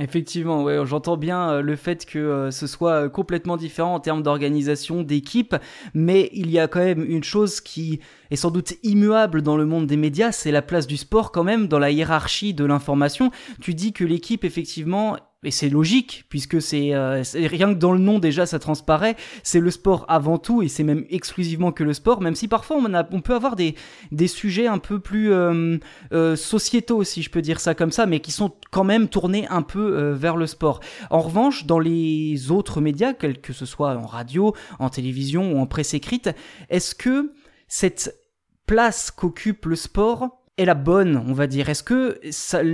[0.00, 4.00] Effectivement, ouais, j'entends bien euh, le fait que euh, ce soit euh, complètement différent en
[4.00, 5.56] termes d'organisation, d'équipe,
[5.92, 7.98] mais il y a quand même une chose qui
[8.30, 11.42] est sans doute immuable dans le monde des médias, c'est la place du sport quand
[11.42, 13.32] même dans la hiérarchie de l'information.
[13.60, 16.92] Tu dis que l'équipe effectivement et c'est logique puisque c'est
[17.34, 19.16] rien que dans le nom déjà ça transparaît.
[19.44, 22.78] C'est le sport avant tout et c'est même exclusivement que le sport même si parfois
[22.78, 23.76] on, peut avoir des,
[24.10, 25.78] des sujets un peu plus euh,
[26.12, 29.46] euh, sociétaux si je peux dire ça comme ça mais qui sont quand même tournés
[29.48, 30.80] un peu euh, vers le sport.
[31.10, 35.58] En revanche dans les autres médias quels que ce soit en radio en télévision ou
[35.60, 36.30] en presse écrite
[36.68, 37.32] est-ce que
[37.68, 38.18] cette
[38.66, 41.68] place qu'occupe le sport est la bonne, on va dire.
[41.68, 42.20] Est-ce que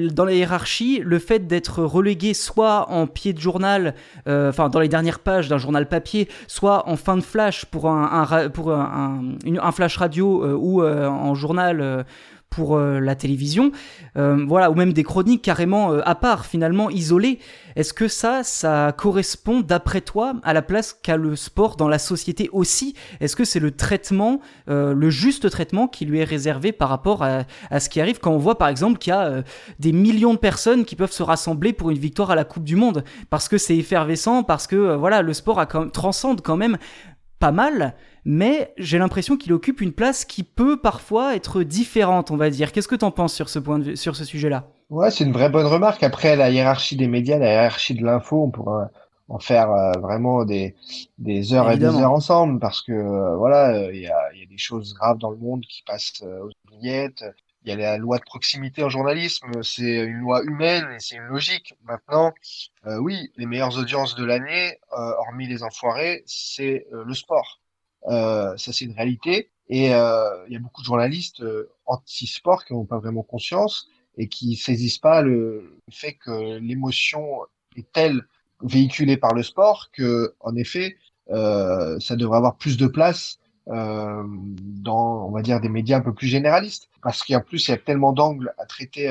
[0.08, 3.94] dans la hiérarchie, le fait d'être relégué soit en pied de journal,
[4.26, 7.88] euh, enfin dans les dernières pages d'un journal papier, soit en fin de flash pour
[7.88, 9.36] un, pour un,
[9.72, 12.04] flash radio euh, ou euh, en journal
[12.54, 13.72] pour euh, la télévision,
[14.16, 17.40] euh, voilà, ou même des chroniques carrément euh, à part, finalement isolées.
[17.74, 21.98] Est-ce que ça, ça correspond, d'après toi, à la place qu'a le sport dans la
[21.98, 22.94] société aussi?
[23.18, 27.44] Est-ce que c'est le traitement, le juste traitement qui lui est réservé par rapport à,
[27.80, 29.42] ce qui arrive quand on voit, par exemple, qu'il y a
[29.80, 32.76] des millions de personnes qui peuvent se rassembler pour une victoire à la Coupe du
[32.76, 33.02] Monde?
[33.28, 36.78] Parce que c'est effervescent, parce que voilà, le sport transcende quand même
[37.40, 42.36] pas mal mais j'ai l'impression qu'il occupe une place qui peut parfois être différente, on
[42.36, 42.72] va dire.
[42.72, 44.68] Qu'est-ce que tu en penses sur ce point de vue, sur ce sujet-là?
[44.90, 46.02] Ouais, c'est une vraie bonne remarque.
[46.02, 48.90] Après, la hiérarchie des médias, la hiérarchie de l'info, on pourra
[49.28, 50.74] en faire euh, vraiment des,
[51.18, 54.42] des heures et des heures ensemble parce que euh, voilà, euh, il y, a, y,
[54.42, 57.24] a, des choses graves dans le monde qui passent aux oubliettes.
[57.64, 61.16] Il y a la loi de proximité en journalisme, c'est une loi humaine et c'est
[61.16, 61.72] une logique.
[61.84, 62.34] Maintenant,
[62.84, 67.62] oui, les meilleures audiences de l'année, hormis les enfoirés, c'est le sport.
[68.06, 69.50] Euh, ça, c'est une réalité.
[69.68, 73.88] Et euh, il y a beaucoup de journalistes euh, anti-sport qui n'ont pas vraiment conscience
[74.18, 77.40] et qui saisissent pas le, fait que l'émotion
[77.76, 78.22] est telle
[78.62, 80.96] véhiculée par le sport que, en effet,
[81.30, 83.38] euh, ça devrait avoir plus de place
[83.68, 86.88] euh, dans, on va dire, des médias un peu plus généralistes.
[87.02, 89.08] Parce qu'en plus, il y a tellement d'angles à traiter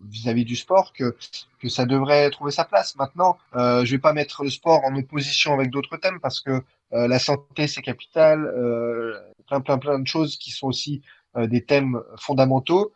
[0.00, 1.16] vis-à-vis -vis du sport que,
[1.60, 2.96] que ça devrait trouver sa place.
[2.96, 6.50] Maintenant, euh, je vais pas mettre le sport en opposition avec d'autres thèmes parce que
[6.50, 6.60] euh,
[6.92, 11.02] la santé, c'est capital, euh, plein, plein, plein de choses qui sont aussi
[11.36, 12.92] euh, des thèmes fondamentaux,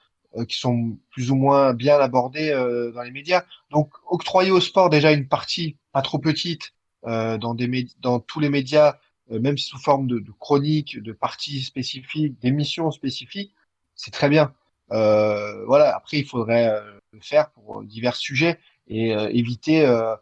[0.48, 2.50] qui sont plus ou moins bien abordés
[2.92, 3.44] dans les médias.
[3.70, 6.72] Donc, octroyer au sport déjà une partie pas trop petite
[7.04, 8.98] dans, des dans tous les médias,
[9.30, 13.54] même sous forme de, chroniques, de parties spécifiques, d'émissions spécifiques,
[13.94, 14.52] c'est très bien.
[14.90, 15.94] Euh, voilà.
[15.94, 16.80] Après, il faudrait
[17.12, 20.16] le faire pour divers sujets et éviter euh,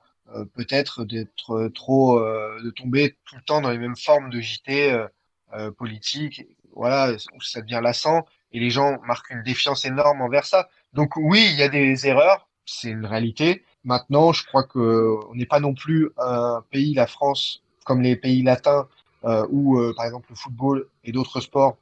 [0.55, 4.93] peut-être d'être trop, euh, de tomber tout le temps dans les mêmes formes de JT
[5.55, 10.47] euh, politique, voilà, où ça devient lassant et les gens marquent une défiance énorme envers
[10.47, 10.69] ça.
[10.93, 13.65] Donc oui, il y a des erreurs, c'est une réalité.
[13.85, 18.17] Maintenant, je crois que on n'est pas non plus un pays, la France, comme les
[18.17, 18.89] pays latins,
[19.25, 21.77] euh, où par exemple le football et d'autres sports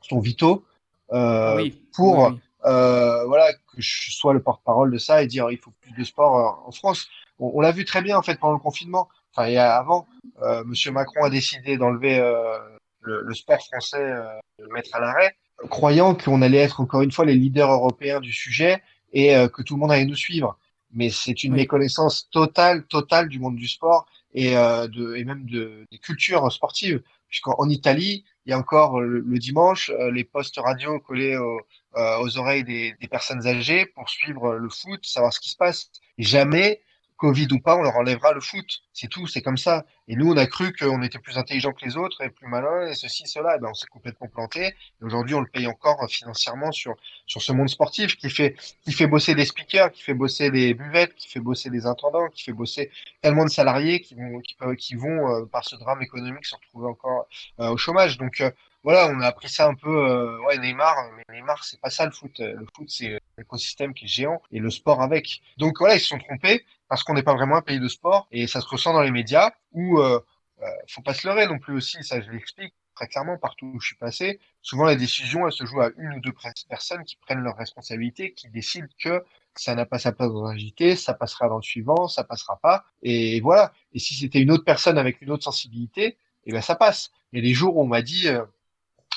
[0.00, 0.64] sont vitaux
[1.12, 2.40] euh, oui, pour oui.
[2.64, 6.04] Euh, voilà que je sois le porte-parole de ça et dire il faut plus de
[6.04, 9.08] sport en France on, on l'a vu très bien en fait pendant le confinement.
[9.34, 10.06] Enfin, et avant,
[10.42, 12.58] euh, Monsieur Macron a décidé d'enlever euh,
[13.00, 14.24] le, le, sport français, euh,
[14.58, 15.36] de le mettre à l'arrêt,
[15.68, 19.62] croyant qu'on allait être encore une fois les leaders européens du sujet et euh, que
[19.62, 20.58] tout le monde allait nous suivre.
[20.92, 21.60] Mais c'est une oui.
[21.60, 26.50] méconnaissance totale, totale du monde du sport et, euh, de, et même de, des cultures
[26.52, 27.02] sportives.
[27.28, 31.60] Puisqu'en Italie, il y a encore le, le dimanche les postes radio collés aux,
[31.94, 35.90] aux oreilles des, des, personnes âgées pour suivre le foot, savoir ce qui se passe.
[36.16, 36.80] Jamais
[37.18, 38.82] Covid ou pas, on leur enlèvera le foot.
[38.92, 39.84] C'est tout, c'est comme ça.
[40.06, 42.86] Et nous, on a cru qu'on était plus intelligent que les autres et plus malin
[42.88, 43.56] et ceci, cela.
[43.56, 44.66] Et ben, on s'est complètement planté.
[44.68, 48.92] Et aujourd'hui, on le paye encore financièrement sur sur ce monde sportif qui fait qui
[48.92, 52.44] fait bosser des speakers, qui fait bosser des buvettes, qui fait bosser des intendants, qui
[52.44, 54.40] fait bosser tellement de salariés qui vont
[54.76, 57.26] qui, vont euh, par ce drame économique se retrouver encore
[57.60, 58.18] euh, au chômage.
[58.18, 58.50] Donc euh,
[58.84, 59.90] voilà, on a appris ça un peu.
[60.08, 62.38] Euh, ouais, Neymar, mais Neymar, c'est pas ça le foot.
[62.38, 65.42] Le foot, c'est l'écosystème qui est géant et le sport avec.
[65.56, 68.28] Donc voilà, ils se sont trompés parce qu'on n'est pas vraiment un pays de sport
[68.30, 70.20] et ça se ressent dans les médias où euh,
[70.62, 72.02] euh, faut pas se leurrer non plus aussi.
[72.02, 74.40] Ça, je l'explique très clairement partout où je suis passé.
[74.60, 76.34] Souvent, la décision, elle se joue à une ou deux
[76.68, 79.24] personnes qui prennent leurs responsabilités, qui décident que
[79.54, 80.56] ça n'a pas sa place dans un
[80.96, 82.84] ça passera dans le suivant, ça passera pas.
[83.02, 83.72] Et voilà.
[83.92, 87.12] Et si c'était une autre personne avec une autre sensibilité, eh ben ça passe.
[87.32, 88.44] Il y a des jours où on m'a dit, euh,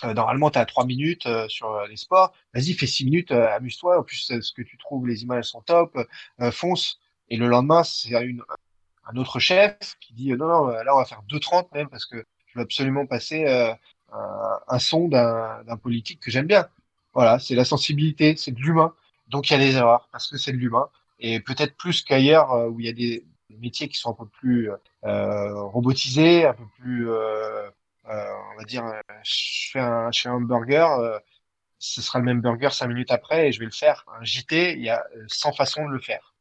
[0.04, 2.34] Euh, normalement, tu as trois minutes euh, sur euh, les sports.
[2.54, 4.00] Vas-y, fais six minutes, amuse-toi.
[4.00, 5.98] En plus, ce que tu trouves, les images sont top.
[6.52, 7.00] fonce.
[7.30, 11.24] Et le lendemain, c'est un autre chef qui dit non, non, là, on va faire
[11.30, 13.46] 2,30 même parce que je veux absolument passer
[14.12, 16.68] un, son d'un politique que j'aime bien.
[17.14, 18.94] Voilà, c'est la sensibilité, c'est de l'humain.
[19.30, 20.90] Donc, il y a des erreurs parce que c'est de l'humain.
[21.20, 23.26] Et peut-être plus qu'ailleurs où il y a des,
[23.60, 24.70] métiers qui sont un peu plus
[25.04, 27.10] robotisés, un peu plus
[28.06, 31.20] on va dire, euh, je fais un, je fais un burger, euh,
[31.80, 34.06] ce sera le même burger cinq minutes après et je vais le faire.
[34.20, 36.34] Un JT, il y a 100 façons de le faire.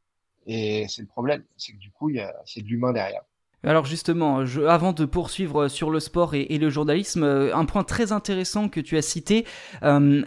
[0.46, 2.10] Et c'est le problème, c'est que du coup,
[2.44, 3.22] c'est de l'humain derrière.
[3.62, 8.10] Alors justement, je, avant de poursuivre sur le sport et, le journalisme, un point très
[8.10, 9.46] intéressant que tu as cité,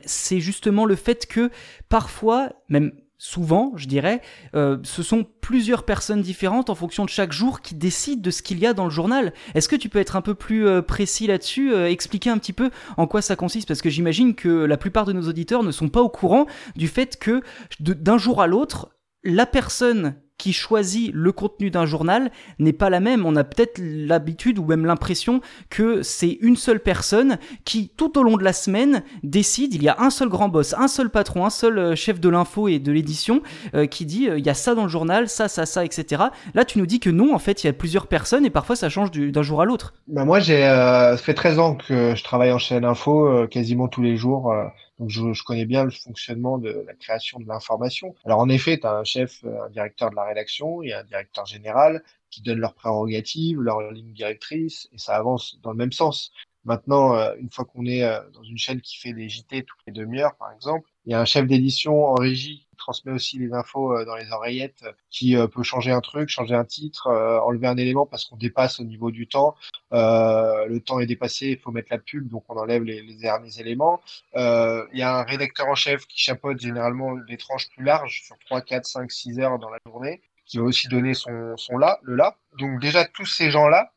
[0.06, 1.50] c'est justement le fait que
[1.90, 2.92] parfois, même
[3.24, 4.22] souvent, je dirais,
[4.54, 8.42] euh, ce sont plusieurs personnes différentes en fonction de chaque jour qui décident de ce
[8.42, 9.32] qu'il y a dans le journal.
[9.56, 12.52] Est-ce que tu peux être un peu plus euh, précis là-dessus, euh, expliquer un petit
[12.52, 13.70] peu en quoi ça consiste?
[13.70, 16.90] Parce que j'imagine que la plupart de nos auditeurs ne sont pas au courant du
[16.90, 17.42] fait que
[17.80, 18.90] d'un jour à l'autre,
[19.24, 23.26] la personne qui choisit le contenu d'un journal n'est pas la même.
[23.26, 28.24] On a peut-être l'habitude ou même l'impression que c'est une seule personne qui, tout au
[28.24, 31.46] long de la semaine, décide, il y a un seul grand boss, un seul patron,
[31.46, 33.42] un seul euh, chef de l'info et de l'édition
[33.76, 36.24] euh, qui dit euh, il y a ça dans le journal, ça, ça, ça, etc.
[36.54, 38.76] Là, tu nous dis que non, en fait, il y a plusieurs personnes et parfois
[38.76, 39.94] ça change d'un jour à l'autre.
[40.08, 44.02] Bah moi, j'ai ça fait 13 ans que je travaille en chaîne info quasiment tous
[44.02, 44.54] les jours
[45.00, 48.16] donc je, connais bien le fonctionnement de la création de l'information.
[48.26, 51.04] Alors en effet, tu as un chef, euh, un directeur de la rédaction et un
[51.04, 55.92] directeur général qui donnent leurs prérogatives, leurs lignes directrices, et ça avance dans le même
[55.92, 56.32] sens.
[56.66, 59.80] Maintenant, euh, une fois qu'on est euh, dans une chaîne qui fait des JT toutes
[59.88, 63.54] les demi-heures, par exemple, il y a un chef d'édition en régie transmet aussi les
[63.54, 67.08] infos euh, dans les oreillettes, euh, qui euh, peut changer un truc, changer un titre,
[67.08, 69.56] enlever un élément parce qu'on dépasse au niveau du temps.
[69.92, 74.02] le temps est dépassé, il faut mettre la pub, donc on enlève les, derniers éléments.
[74.36, 78.38] Il y a un rédacteur en chef qui chapeaute généralement des tranches plus larges, sur
[78.46, 82.00] 3, 4, 5, 6 heures dans la journée, qui va aussi donner son, son là,
[82.04, 82.38] le là.
[82.60, 83.94] Donc déjà, tous ces gens-là,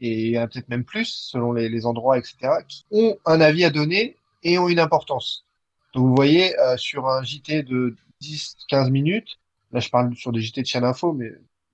[0.00, 2.36] et peut-être même plus, selon les, les endroits, etc.,
[2.68, 5.46] qui ont un avis à donner et ont une importance.
[5.94, 9.38] Donc vous voyez, sur un JT de 10-15 minutes.
[9.72, 11.32] Là, je parle sur des JT de chaîne info, mais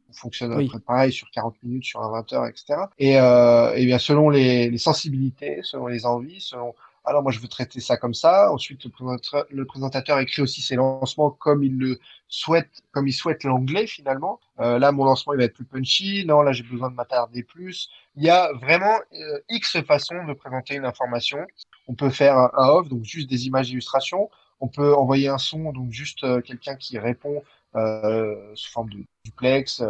[0.09, 2.74] on fonctionne pareil sur 40 minutes, sur un 20 heures, etc.
[2.98, 6.74] Et, euh, et bien, selon les, les, sensibilités, selon les envies, selon
[7.07, 8.53] alors moi je veux traiter ça comme ça.
[8.53, 13.87] Ensuite, le présentateur, écrit aussi ses lancements comme il le souhaite, comme il souhaite l'anglais
[13.87, 14.40] finalement.
[14.59, 16.25] Euh, là, mon lancement il va être plus punchy.
[16.27, 17.88] Non, là j'ai besoin de m'attarder plus.
[18.16, 21.38] Il y a vraiment euh, X façons de présenter une information.
[21.87, 24.29] On peut faire un, off, donc juste des images d'illustration.
[24.61, 27.42] On peut envoyer un son, donc juste euh, quelqu'un qui répond
[27.77, 29.83] euh, sous forme de duplex,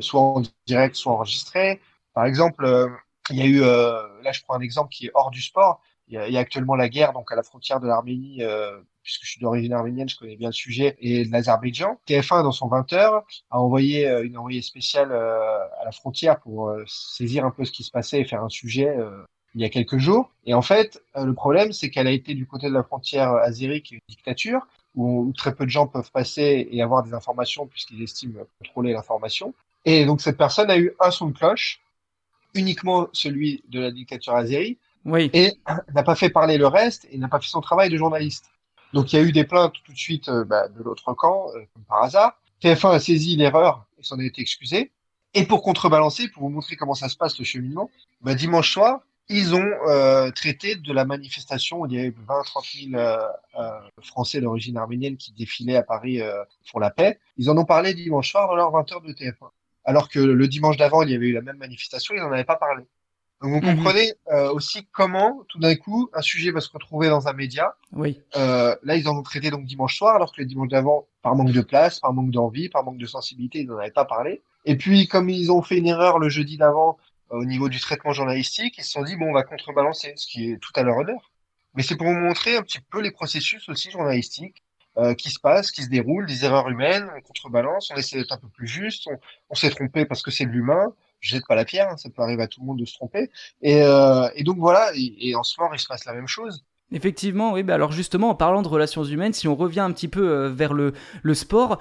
[0.00, 1.80] soit en direct, soit enregistré.
[2.12, 2.90] Par exemple,
[3.30, 5.80] il y a eu, là je prends un exemple qui est hors du sport.
[6.10, 8.42] Il y a, actuellement la guerre donc à la frontière de l'Arménie,
[9.02, 12.00] puisque je suis d'origine arménienne, je connais bien le sujet, et de l'Azerbaïdjan.
[12.08, 17.44] TF1 dans son 20 heures a envoyé une envoyée spéciale à la frontière pour saisir
[17.44, 18.92] un peu ce qui se passait et faire un sujet
[19.54, 20.30] il y a quelques jours.
[20.44, 23.34] Et en fait, euh, le problème, c'est qu'elle a été du côté de la frontière
[23.34, 27.14] azérie, qui est une dictature, où, très peu de gens peuvent passer et avoir des
[27.14, 29.54] informations puisqu'ils estiment contrôler l'information.
[29.84, 31.80] Et donc cette personne a eu un son de cloche,
[32.54, 35.30] uniquement celui de la dictature azérie, oui.
[35.32, 35.52] et
[35.94, 38.46] n'a pas fait parler le reste et n'a pas fait son travail de journaliste.
[38.92, 41.48] Donc il y a eu des plaintes tout de suite euh, bah, de l'autre camp,
[41.54, 42.38] euh, comme par hasard.
[42.62, 44.90] TF1 a saisi l'erreur et s'en est été excusé.
[45.34, 49.00] Et pour contrebalancer, pour vous montrer comment ça se passe le cheminement, bah, dimanche soir,
[49.30, 53.16] ils ont euh, traité de la manifestation où il y avait 20-30 000 euh,
[53.58, 56.20] euh, Français d'origine arménienne qui défilaient à Paris
[56.70, 57.20] pour la paix.
[57.36, 59.50] Ils en ont parlé dimanche soir dans leur 20h de TF1.
[59.84, 62.44] Alors que le dimanche d'avant, il y avait eu la même manifestation, ils n'en avaient
[62.44, 62.84] pas parlé.
[63.42, 63.76] Donc vous mhm.
[63.76, 67.74] comprenez euh, aussi comment, tout d'un coup, un sujet va se retrouver dans un média.
[67.92, 68.20] Oui.
[68.34, 71.52] là, ils en ont traité donc dimanche soir, alors que le dimanche d'avant, par manque
[71.52, 74.42] de place, par manque d'envie, par manque de sensibilité, ils n'en avaient pas parlé.
[74.66, 76.98] Et puis, comme ils ont fait une erreur le jeudi d'avant
[77.30, 80.50] au niveau du traitement journalistique, ils se sont dit, bon, on va contrebalancer, ce qui
[80.50, 81.30] est tout à leur honneur.
[81.74, 84.62] Mais c'est pour vous montrer un petit peu les processus aussi journalistiques
[84.98, 88.32] euh, qui se passent, qui se déroulent, des erreurs humaines, on contrebalance, on essaie d'être
[88.32, 89.18] un peu plus juste, on,
[89.50, 92.10] on s'est trompé parce que c'est de l'humain, je jette pas la pierre, hein, ça
[92.10, 93.30] peut arriver à tout le monde de se tromper.
[93.62, 96.64] Et, euh, et donc voilà, et, en sport, il se passe la même chose.
[96.92, 100.08] Effectivement, oui, bah alors justement, en parlant de relations humaines, si on revient un petit
[100.08, 101.78] peu euh, vers le, le sport,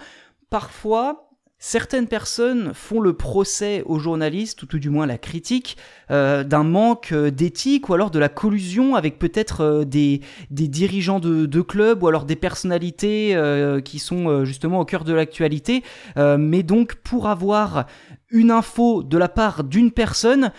[0.49, 1.28] parfois,
[1.61, 5.75] Certaines personnes font le procès aux journalistes, ou tout du moins la critique,
[6.09, 11.19] euh, d'un manque euh, d'éthique ou alors de la collusion avec peut-être euh, des, dirigeants
[11.19, 13.35] de, de clubs ou alors des personnalités
[13.83, 15.83] qui sont justement au cœur de l'actualité.
[16.15, 17.87] mais donc pour avoir
[18.29, 20.51] une info de la part d'une personne,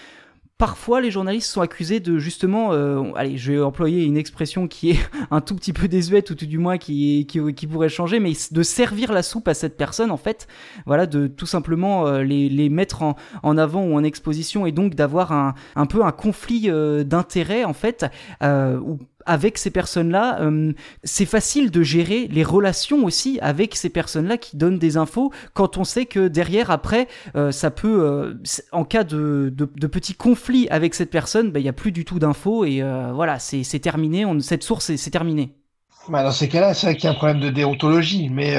[0.61, 4.91] parfois les journalistes sont accusés de justement, euh, allez, je vais employer une expression qui
[4.91, 4.99] est
[5.31, 8.63] un tout petit peu désuète ou tout du moins qui, qui, pourrait changer, mais de
[8.63, 10.47] servir la soupe à cette personne en fait,
[10.85, 14.73] voilà, de tout simplement euh, les, les, mettre en, en, avant ou en exposition et
[14.73, 18.05] donc d'avoir un, un peu un conflit euh, d'intérêts en fait,
[18.43, 18.99] euh, ou
[19.31, 20.73] avec ces personnes-là, euh,
[21.05, 25.79] c'est facile de gérer les relations aussi avec ces personnes-là qui donnent des infos quand
[25.79, 27.07] on sait que derrière, après,
[27.37, 28.35] euh, ça peut, euh,
[28.73, 29.55] en cas de,
[29.87, 32.83] petits conflits avec cette personne, bah, il n'y a plus du tout d'infos et
[33.15, 35.55] voilà, c'est terminé, cette source, c'est terminé.
[36.09, 38.57] Bah dans ces cas-là, c'est vrai qu'il y a un problème de déontologie, mais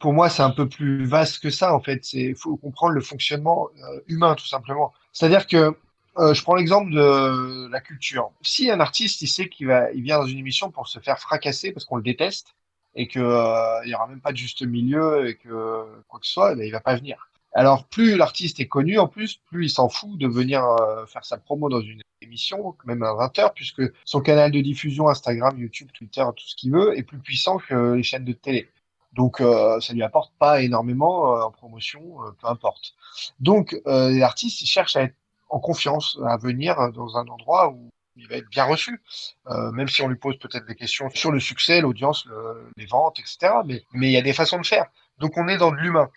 [0.00, 2.12] pour moi, c'est un peu plus vaste que ça, en fait.
[2.12, 3.68] Il faut comprendre le fonctionnement
[4.08, 4.92] humain, tout simplement.
[5.12, 5.76] C'est-à-dire que
[6.18, 8.30] euh, je prends l'exemple de la culture.
[8.42, 11.18] Si un artiste, il sait qu'il va, il vient dans une émission pour se faire
[11.18, 12.54] fracasser parce qu'on le déteste
[12.94, 16.26] et que euh, il y aura même pas de juste milieu et que quoi que
[16.26, 17.28] ce soit, ben, il va pas venir.
[17.52, 21.24] Alors plus l'artiste est connu en plus, plus il s'en fout de venir euh, faire
[21.24, 25.58] sa promo dans une émission, même à 20 heures, puisque son canal de diffusion, Instagram,
[25.58, 28.68] YouTube, Twitter, tout ce qu'il veut, est plus puissant que les chaînes de télé.
[29.12, 32.94] Donc euh, ça lui apporte pas énormément euh, en promotion, peu importe.
[33.40, 35.14] Donc euh, l'artiste il cherche à être
[35.48, 39.00] en confiance à venir dans un endroit où il va être bien reçu,
[39.48, 42.86] euh, même si on lui pose peut-être des questions sur le succès, l'audience, le, les
[42.86, 43.54] ventes, etc.
[43.64, 44.86] Mais mais il y a des façons de faire.
[45.18, 46.10] Donc on est dans de l'humain.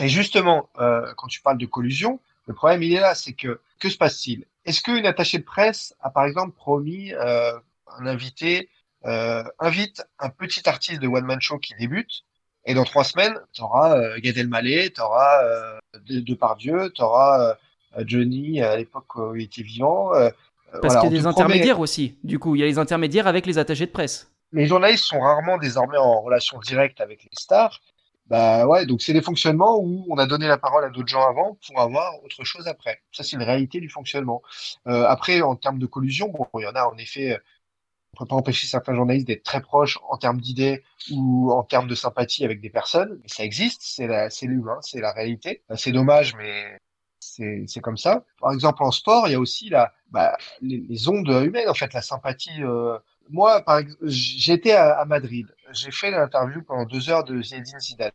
[0.00, 3.60] Et justement, euh, quand tu parles de collusion, le problème il est là, c'est que
[3.78, 4.44] que se passe-t-il?
[4.64, 7.58] Est-ce qu'une attachée de presse a par exemple promis euh,
[7.98, 8.68] un invité
[9.06, 12.24] euh, invite un petit artiste de one man show qui débute
[12.64, 17.56] et dans trois semaines, tu auras euh, Gad Elmaleh, tu auras euh, Depardieu, tu auras
[18.04, 20.14] Johnny à l'époque où il était vivant.
[20.14, 20.30] Euh,
[20.82, 22.18] Parce voilà, qu'il y a des te intermédiaires promet- aussi.
[22.24, 24.30] Du coup, il y a les intermédiaires avec les attachés de presse.
[24.52, 27.80] Les journalistes sont rarement désormais en relation directe avec les stars.
[28.26, 31.26] Bah ouais, donc c'est des fonctionnements où on a donné la parole à d'autres gens
[31.26, 33.00] avant pour avoir autre chose après.
[33.12, 34.42] Ça, c'est une réalité du fonctionnement.
[34.86, 37.32] Euh, après, en termes de collusion, bon, il y en a en effet.
[37.32, 37.38] euh,
[38.14, 41.86] On peut pas empêcher certains journalistes d'être très proches en termes d'idées ou en termes
[41.88, 43.18] de sympathie avec des personnes.
[43.22, 45.62] Mais ça existe, c'est l'humain, c'est la réalité.
[45.70, 46.78] Euh, C'est dommage, mais
[47.20, 48.24] c'est, comme ça.
[48.40, 51.92] Par exemple, en sport, il y a aussi la, bah, les, ondes humaines, en fait,
[51.92, 52.62] la sympathie.
[52.62, 52.98] euh,
[53.30, 55.46] Moi, par j'étais à, Madrid.
[55.72, 58.12] J'ai fait l'interview pendant deux heures de Zinedine Zidane.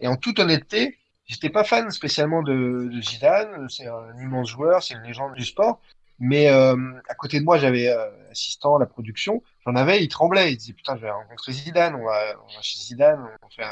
[0.00, 3.68] Et en toute honnêteté, j'étais pas fan spécialement de, de Zidane.
[3.68, 5.80] C'est un immense joueur, c'est une légende du sport.
[6.20, 6.76] Mais euh,
[7.08, 9.42] à côté de moi, j'avais euh, assistant à la production.
[9.64, 10.52] J'en avais, il tremblait.
[10.52, 11.94] Il disait putain, je vais rencontrer Zidane.
[11.94, 13.24] On va, on va chez Zidane.
[13.42, 13.64] On fait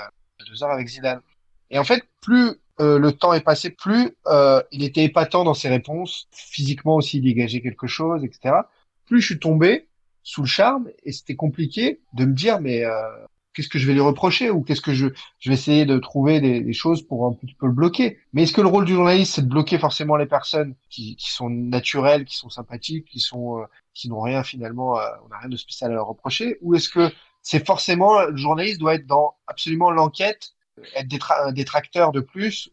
[0.46, 1.20] deux heures avec Zidane.
[1.70, 5.54] Et en fait, plus euh, le temps est passé, plus euh, il était épatant dans
[5.54, 6.28] ses réponses.
[6.32, 8.54] Physiquement aussi, il dégageait quelque chose, etc.
[9.06, 9.88] Plus je suis tombé
[10.22, 12.90] sous le charme et c'était compliqué de me dire mais euh,
[13.56, 15.06] qu'est-ce que je vais lui reprocher ou qu'est-ce que je,
[15.38, 18.18] je vais essayer de trouver des, des choses pour un petit peu le bloquer.
[18.32, 21.30] Mais est-ce que le rôle du journaliste c'est de bloquer forcément les personnes qui, qui
[21.30, 23.64] sont naturelles, qui sont sympathiques, qui sont euh,
[23.94, 26.90] qui n'ont rien finalement, euh, on n'a rien de spécial à leur reprocher, ou est-ce
[26.90, 27.10] que
[27.40, 30.55] c'est forcément le journaliste doit être dans absolument l'enquête,
[30.94, 32.70] être détracteur de plus.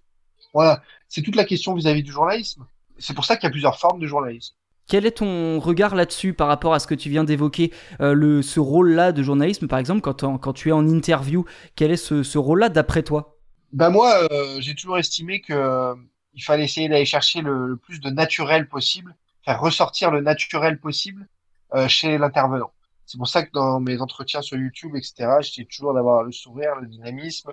[0.53, 2.65] Voilà, c'est toute la question vis-à-vis du journalisme.
[2.99, 4.55] C'est pour ça qu'il y a plusieurs formes de journalisme.
[4.87, 8.41] Quel est ton regard là-dessus par rapport à ce que tu viens d'évoquer, euh, le,
[8.41, 11.45] ce rôle-là de journalisme, par exemple, quand, en- quand tu es en interview,
[11.75, 13.39] quel est ce, ce rôle-là d'après toi?
[13.71, 15.95] Ben moi, euh, j'ai toujours estimé que euh,
[16.33, 20.79] il fallait essayer d'aller chercher le, le plus de naturel possible, faire ressortir le naturel
[20.79, 21.27] possible
[21.73, 22.71] euh, chez l'intervenant.
[23.05, 26.75] C'est pour ça que dans mes entretiens sur YouTube, etc., j'essaie toujours d'avoir le sourire,
[26.81, 27.51] le dynamisme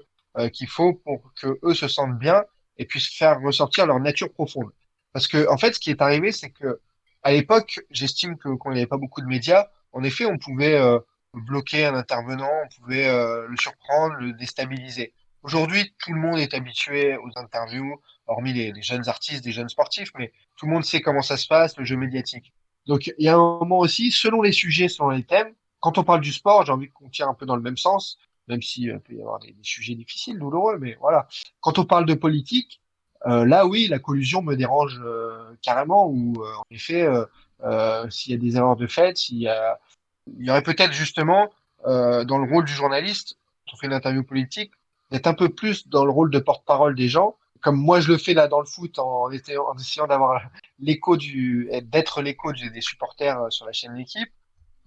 [0.52, 2.44] qu'il faut pour que eux se sentent bien
[2.78, 4.70] et puissent faire ressortir leur nature profonde.
[5.12, 6.80] Parce que en fait, ce qui est arrivé, c'est que
[7.22, 10.38] à l'époque, j'estime que quand il n'y avait pas beaucoup de médias, en effet, on
[10.38, 10.98] pouvait euh,
[11.34, 15.12] bloquer un intervenant, on pouvait euh, le surprendre, le déstabiliser.
[15.42, 19.68] Aujourd'hui, tout le monde est habitué aux interviews, hormis les, les jeunes artistes, des jeunes
[19.68, 22.52] sportifs, mais tout le monde sait comment ça se passe, le jeu médiatique.
[22.86, 26.04] Donc, il y a un moment aussi, selon les sujets, selon les thèmes, quand on
[26.04, 28.18] parle du sport, j'ai envie qu'on tire un peu dans le même sens,
[28.50, 31.28] même si euh, peut y avoir des, sujets difficiles, douloureux, mais voilà.
[31.60, 32.80] Quand on parle de politique,
[33.26, 37.08] euh, là, oui, la collusion me dérange euh, carrément, ou en effet,
[38.10, 39.78] s'il y a des erreurs de fait, s'il y a,
[40.38, 41.50] il y aurait peut-être justement
[41.84, 44.72] dans le rôle du journaliste, quand on fait une interview politique,
[45.10, 48.16] d'être un peu plus dans le rôle de porte-parole des gens, comme moi je le
[48.16, 50.42] fais là dans le foot en, essayant d'avoir
[50.78, 54.30] l'écho du, d'être l'écho des supporters sur la chaîne L'équipe.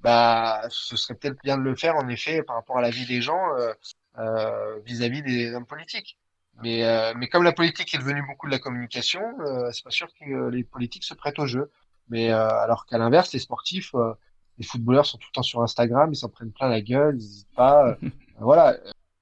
[0.03, 3.05] Bah, ce serait peut-être bien de le faire en effet par rapport à la vie
[3.05, 3.73] des gens euh,
[4.19, 6.17] euh, vis-à-vis des hommes politiques.
[6.61, 9.89] Mais, euh, mais comme la politique est devenue beaucoup de la communication, euh, c'est pas
[9.91, 11.71] sûr que euh, les politiques se prêtent au jeu.
[12.09, 14.13] Mais euh, alors qu'à l'inverse, les sportifs, euh,
[14.57, 17.23] les footballeurs sont tout le temps sur Instagram, ils s'en prennent plein la gueule, ils
[17.23, 17.87] n'hésitent pas.
[17.87, 17.95] euh,
[18.39, 18.77] voilà,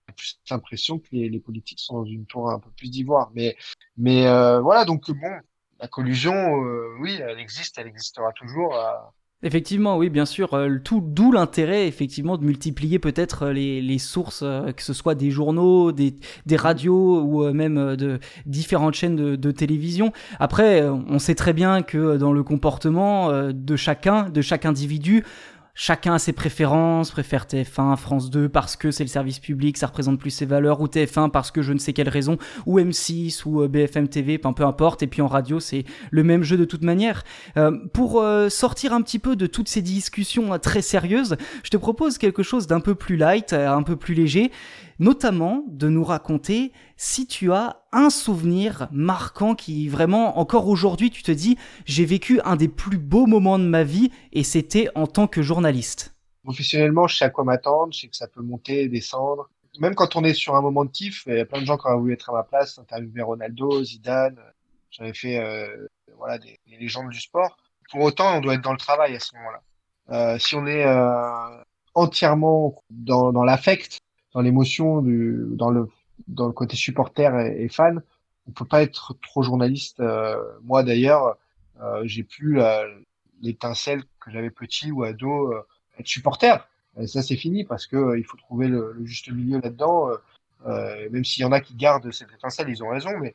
[0.08, 3.30] j'ai plus l'impression que les, les politiques sont dans une tour un peu plus d'ivoire.
[3.36, 3.56] Mais,
[3.98, 5.40] mais euh, voilà, donc bon,
[5.80, 6.56] la collusion,
[7.00, 8.76] oui, elle existe, elle existera toujours.
[9.44, 10.54] Effectivement, oui, bien sûr.
[10.54, 15.16] Euh, tout, d'où l'intérêt, effectivement, de multiplier peut-être euh, les, sources, euh, que ce soit
[15.16, 16.14] des journaux, des,
[16.56, 20.12] radios ou même de différentes chaînes de, télévision.
[20.40, 25.24] Après, on sait très bien que dans le comportement de chacun, de chaque individu,
[25.82, 29.88] chacun a ses préférences, préfère TF1, France 2 parce que c'est le service public, ça
[29.88, 33.42] représente plus ses valeurs, ou TF1 parce que je ne sais quelle raison, ou M6
[33.48, 36.66] ou euh, BFM TV, peu importe, et puis en radio c'est le même jeu de
[36.66, 37.24] toute manière.
[37.58, 41.78] Euh, pour euh, sortir un petit peu de toutes ces discussions très sérieuses, je te
[41.78, 44.52] propose quelque chose d'un peu plus light, un peu plus léger
[45.00, 51.24] notamment de nous raconter si tu as un souvenir marquant qui vraiment, encore aujourd'hui, tu
[51.24, 55.08] te dis, j'ai vécu un des plus beaux moments de ma vie et c'était en
[55.08, 56.16] tant que journaliste.
[56.44, 59.50] Professionnellement, je sais à quoi m'attendre, je sais que ça peut monter, descendre.
[59.80, 61.78] Même quand on est sur un moment de kiff, il y a plein de gens
[61.78, 64.38] qui ont voulu être à ma place, interviewer Ronaldo, Zidane,
[64.92, 65.88] j'avais fait euh,
[66.18, 67.58] voilà, des, légendes du sport.
[67.90, 69.62] Pour autant, on doit être dans le travail à ce moment-là.
[70.10, 71.64] Euh, si on est euh,
[71.94, 74.00] entièrement dans, dans l'affect,
[74.34, 75.90] dans l'émotion, dans le,
[76.28, 78.02] dans le côté supporter et, fan.
[78.48, 80.00] On peut pas être trop journaliste.
[80.00, 81.38] Euh, moi d'ailleurs,
[81.82, 82.60] euh, j'ai pu
[83.42, 85.62] l'étincelle que j'avais petit ou ado euh,
[86.00, 86.68] être supporter.
[87.00, 90.10] Et ça c'est fini parce que il faut trouver le, juste milieu là-dedans.
[90.66, 93.34] même s'il y en a qui gardent cette étincelle, ils ont raison, mais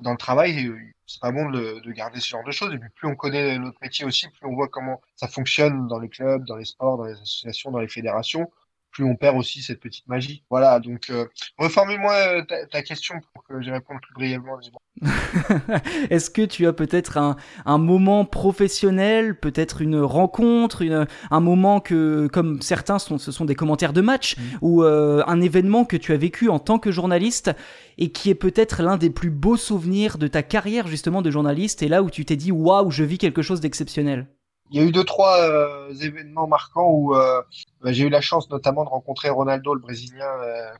[0.00, 0.70] dans le travail,
[1.06, 2.72] c'est pas bon de, de, garder ce genre de choses.
[2.74, 5.98] Et puis plus on connaît notre métier aussi, plus on voit comment ça fonctionne dans
[5.98, 8.50] les clubs, dans les sports, dans les associations, dans les fédérations
[8.90, 10.42] plus on perd aussi cette petite magie.
[10.50, 11.26] Voilà, donc euh,
[11.58, 14.58] reformule-moi euh, ta, question pour que j'y réponde plus brièvement.
[16.10, 21.80] Est-ce que tu as peut-être un, un, moment professionnel, peut-être une rencontre, une, un moment
[21.80, 24.42] que, comme certains, sont, ce sont des commentaires de match, mmh.
[24.62, 27.50] ou euh, un événement que tu as vécu en tant que journaliste
[27.98, 31.82] et qui est peut-être l'un des plus beaux souvenirs de ta carrière justement de journaliste,
[31.82, 34.26] et là où tu t'es dit waouh, je vis quelque chose d'exceptionnel?
[34.70, 37.42] Il y a eu deux trois euh, événements marquants où euh,
[37.80, 40.72] bah, j'ai eu la chance notamment de rencontrer Ronaldo, le Brésilien euh,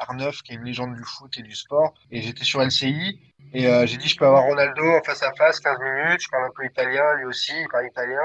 [0.00, 1.94] R9, qui est une légende du foot et du sport.
[2.10, 3.20] Et j'étais sur LCI
[3.52, 6.22] et euh, j'ai dit je peux avoir Ronaldo en face à face, 15 minutes.
[6.22, 8.20] Je parle un peu italien, lui aussi, il parle italien.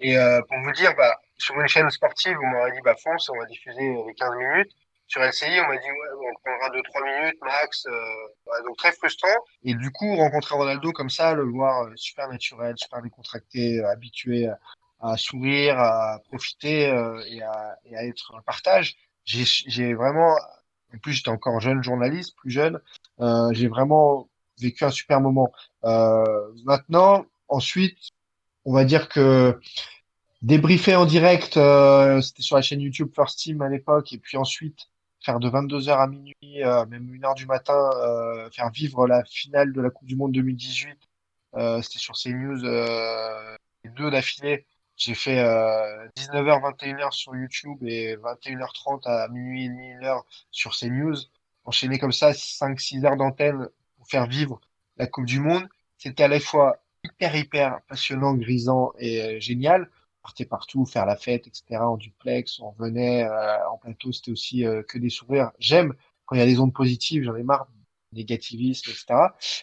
[0.00, 0.16] Et
[0.48, 3.46] pour vous dire, bah, sur une chaîne sportive, on m'aurait dit bah fonce, on va
[3.46, 4.72] diffuser les 15 minutes
[5.12, 9.28] sur LCI, on m'a dit ouais, on prendra 2-3 minutes max, euh, donc très frustrant.
[9.62, 13.90] Et du coup, rencontrer Ronaldo comme ça, le voir euh, super naturel, super décontracté, euh,
[13.90, 14.48] habitué
[15.00, 16.84] à, sourire, à profiter
[17.28, 20.34] et, à, et à être un partage, j'ai vraiment,
[20.94, 22.80] en plus j'étais encore jeune journaliste, plus jeune,
[23.50, 25.52] j'ai vraiment vécu un super moment.
[25.82, 27.98] maintenant, ensuite,
[28.64, 29.58] on va dire que
[30.40, 34.91] débriefer en direct, c'était sur la chaîne YouTube First Team à l'époque, et puis ensuite
[35.22, 39.72] faire de 22h à minuit, euh, même 1h du matin, euh, faire vivre la finale
[39.72, 40.98] de la Coupe du Monde 2018.
[41.54, 43.56] Euh, C'était sur CNews, euh,
[43.96, 44.66] deux d'affilée.
[44.96, 45.42] J'ai fait
[46.16, 51.16] 19h, 21h sur YouTube et 21h30 à minuit et demi, une heure sur CNews.
[51.64, 54.60] Enchaîner comme ça 5-6 heures d'antenne pour faire vivre
[54.98, 55.68] la Coupe du Monde.
[55.98, 59.88] C'était à la fois hyper, hyper passionnant, grisant et génial
[60.22, 61.80] partait partout, faire la fête, etc.
[61.80, 65.50] En duplex, on venait euh, en plateau, c'était aussi euh, que des sourires.
[65.58, 65.94] J'aime
[66.26, 67.66] quand il y a des ondes positives, j'en ai marre
[68.12, 69.14] négativisme, etc.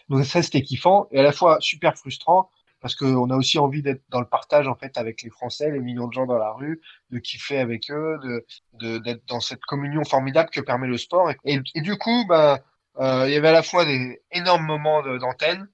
[0.08, 2.50] Donc ça, c'était kiffant et à la fois super frustrant
[2.80, 5.80] parce qu'on a aussi envie d'être dans le partage en fait avec les Français, les
[5.80, 6.80] millions de gens dans la rue,
[7.10, 11.30] de kiffer avec eux, de d'être dans cette communion formidable que permet le sport.
[11.44, 12.60] Et, du coup, bah,
[12.98, 15.68] il y avait à la fois des énormes moments d'antenne,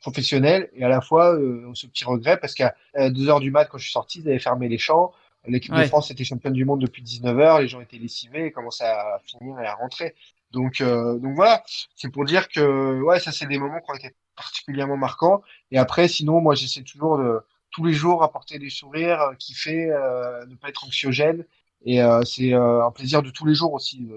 [0.00, 3.66] professionnel et à la fois euh, ce petit regret parce qu'à 2 heures du mat
[3.66, 5.12] quand je suis sorti ils avaient fermé les champs.
[5.46, 8.52] L'équipe de France était championne du monde depuis 19 heures les gens étaient lessivés et
[8.52, 10.14] commençaient à finir et à rentrer.
[10.52, 11.62] Donc euh, donc voilà
[11.94, 15.42] c'est pour dire que ouais ça c'est des moments qui ont été particulièrement marquants.
[15.70, 17.40] Et après sinon moi j'essaie toujours de
[17.70, 21.44] tous les jours apporter des sourires euh, kiffer euh, ne pas être anxiogène.
[21.84, 24.08] Et euh, c'est un plaisir de tous les jours aussi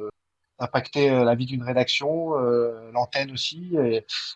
[0.62, 3.76] impacter euh, la vie d'une rédaction, euh, l'antenne aussi.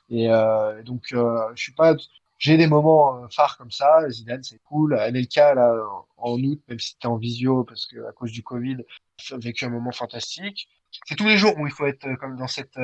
[0.10, 1.96] Et, euh, donc, je suis pas
[2.38, 4.10] j'ai des moments phares comme ça.
[4.10, 4.94] Zidane, c'est cool.
[4.94, 5.74] NLK, là,
[6.18, 8.78] en août, même si c'était en visio, parce que à cause du Covid,
[9.24, 10.68] j'ai vécu un moment fantastique.
[11.06, 12.78] C'est tous les jours où il faut être comme dans cette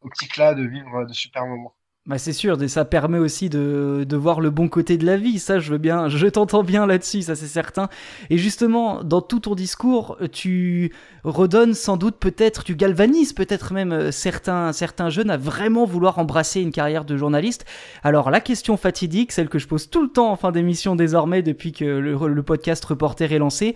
[0.00, 1.74] optique-là de vivre de super moments.
[2.06, 5.40] Bah c'est sûr, ça permet aussi de, de, voir le bon côté de la vie,
[5.40, 7.88] ça je veux bien, je t'entends bien là-dessus, ça c'est certain.
[8.30, 10.92] Et justement, dans tout ton discours, tu
[11.24, 16.20] redonnes sans doute peut-être, tu galvanises peut-être même euh, certains, certains jeunes à vraiment vouloir
[16.20, 17.64] embrasser une carrière de journaliste.
[18.04, 21.42] Alors la question fatidique, celle que je pose tout le temps en fin d'émission désormais
[21.42, 23.74] depuis que le, le podcast Reporter est lancé,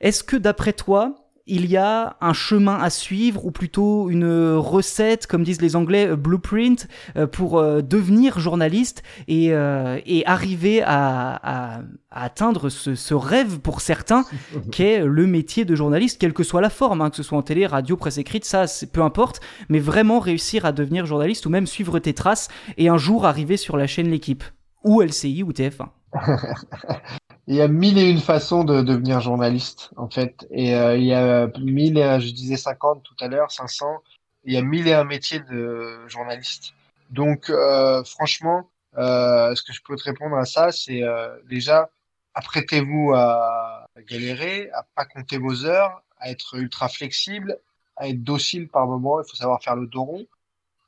[0.00, 5.26] est-ce que d'après toi, il y a un chemin à suivre ou plutôt une recette,
[5.26, 6.88] comme disent les Anglais, blueprint
[7.32, 11.82] pour devenir journaliste et, et arriver à,
[12.14, 14.24] atteindre ce, rêve pour certains
[14.72, 17.42] qu'est le métier de journaliste, quelle que soit la forme, hein, que ce soit en
[17.42, 21.66] télé, radio, presse écrite, ça, peu importe, mais vraiment réussir à devenir journaliste ou même
[21.66, 24.44] suivre tes traces et un jour arriver sur la chaîne L'équipe
[24.84, 25.88] ou LCI ou TF1.
[27.46, 30.46] il y a mille et une façons de devenir journaliste, en fait.
[30.50, 34.02] Et euh, il y a mille, je disais 50 tout à l'heure, 500.
[34.44, 36.72] Il y a mille et un métiers de journaliste.
[37.10, 41.02] Donc, euh, franchement, euh, ce que je peux te répondre à ça, c'est
[41.48, 41.90] déjà,
[42.34, 47.58] apprêtez-vous à galérer, à pas compter vos heures, à être ultra flexible,
[47.96, 49.20] à être docile par moment.
[49.20, 50.26] Il faut savoir faire le dos rond,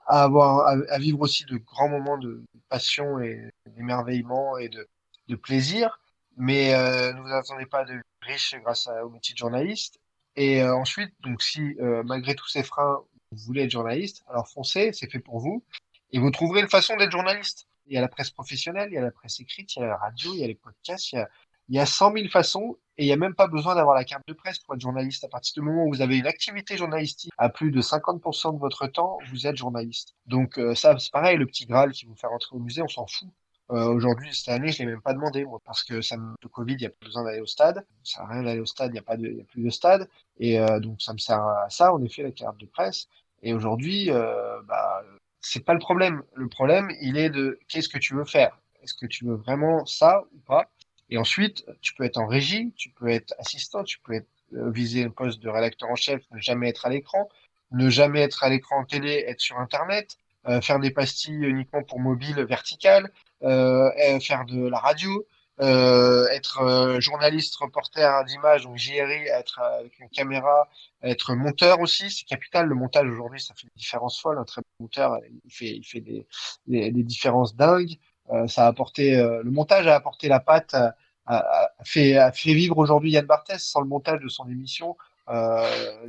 [0.06, 4.88] à avoir, à, vivre aussi de grands moments de passion et d'émerveillement et de,
[5.28, 5.98] de plaisir
[6.36, 9.98] mais euh, ne vous attendez pas de riche grâce au métier de journaliste.
[10.36, 14.48] Et euh, ensuite, donc si euh, malgré tous ces freins, vous voulez être journaliste, alors
[14.48, 15.64] foncez, c'est fait pour vous,
[16.12, 17.66] et vous trouverez une façon d'être journaliste.
[17.86, 19.86] Il y a la presse professionnelle, il y a la presse écrite, il y a
[19.86, 21.28] la radio, il y a les podcasts, il y a,
[21.68, 24.04] il y a 100 000 façons, et il n'y a même pas besoin d'avoir la
[24.04, 25.24] carte de presse pour être journaliste.
[25.24, 28.58] À partir du moment où vous avez une activité journalistique à plus de 50% de
[28.58, 30.14] votre temps, vous êtes journaliste.
[30.26, 33.06] Donc ça, c'est pareil, le petit Graal qui vous fait rentrer au musée, on s'en
[33.06, 33.28] fout.
[33.72, 36.48] Euh, Aujourd'hui, cette année, je l'ai même pas demandé, moi, parce que ça me, le
[36.48, 37.84] Covid, il n'y a pas besoin d'aller au stade.
[38.04, 39.62] Ça sert à rien d'aller au stade, il n'y a pas de, y a plus
[39.62, 40.08] de stade.
[40.38, 43.08] Et euh, donc, ça me sert à ça, en effet, la carte de presse.
[43.42, 45.02] Et aujourd'hui, euh, bah,
[45.40, 46.22] c'est pas le problème.
[46.34, 48.58] Le problème, il est de qu'est-ce que tu veux faire?
[48.82, 50.70] Est-ce que tu veux vraiment ça ou pas?
[51.10, 54.70] Et ensuite, tu peux être en régie, tu peux être assistant, tu peux être, euh,
[54.70, 57.28] viser un poste de rédacteur en chef, ne jamais être à l'écran,
[57.72, 60.18] ne jamais être à l'écran en télé, être sur Internet,
[60.62, 63.10] faire des pastilles uniquement pour mobile vertical,
[63.42, 63.90] euh,
[64.20, 65.26] faire de la radio,
[65.60, 70.68] euh, être euh, journaliste, reporter d'image, donc JRI, être avec une caméra,
[71.02, 72.66] être monteur aussi, c'est capital.
[72.66, 74.38] Le montage aujourd'hui, ça fait une différence folle.
[74.38, 76.26] Un très bon monteur, il fait, il fait des,
[76.66, 77.98] des, des différences dingues.
[78.30, 80.94] Euh, ça a apporté, le montage a apporté la patte, a,
[81.26, 84.96] a, fait, a fait vivre aujourd'hui Yann Barthès sans le montage de son émission.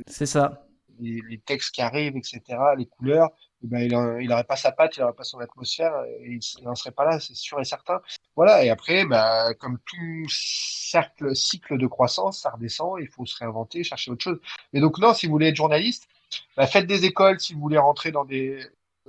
[0.06, 0.67] c'est ça.
[1.00, 2.40] Les, textes qui arrivent, etc.,
[2.76, 3.30] les couleurs,
[3.62, 3.80] eh ben,
[4.20, 7.04] il n'aurait pas sa patte, il n'aurait pas son atmosphère, et il n'en serait pas
[7.04, 8.00] là, c'est sûr et certain.
[8.36, 13.36] Voilà, et après, bah, comme tout cercle, cycle de croissance, ça redescend, il faut se
[13.38, 14.40] réinventer, chercher autre chose.
[14.72, 16.08] Mais donc non, si vous voulez être journaliste,
[16.56, 18.60] bah, faites des écoles si vous voulez rentrer dans des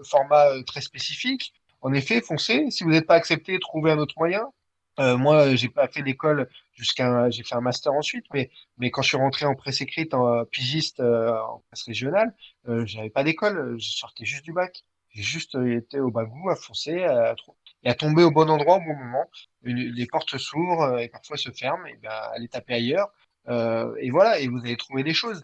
[0.03, 1.53] formats euh, très spécifiques.
[1.81, 2.71] En effet, foncez.
[2.71, 4.51] Si vous n'êtes pas accepté, trouvez un autre moyen.
[4.99, 6.49] Euh, moi, j'ai pas fait d'école
[6.80, 10.13] jusqu'à, j'ai fait un master ensuite, mais mais quand je suis rentré en presse écrite,
[10.13, 12.34] en pigiste, euh, en presse régionale,
[12.67, 14.84] euh, j'avais pas d'école, je sortais juste du bac.
[15.09, 17.36] J'ai juste euh, été au bagou, à foncer, à,
[17.84, 19.30] et à tomber au bon endroit au bon moment.
[19.63, 23.09] Les portes s'ouvrent et parfois se ferment, et ben allez taper ailleurs.
[23.47, 25.41] et voilà, et vous allez trouver des choses.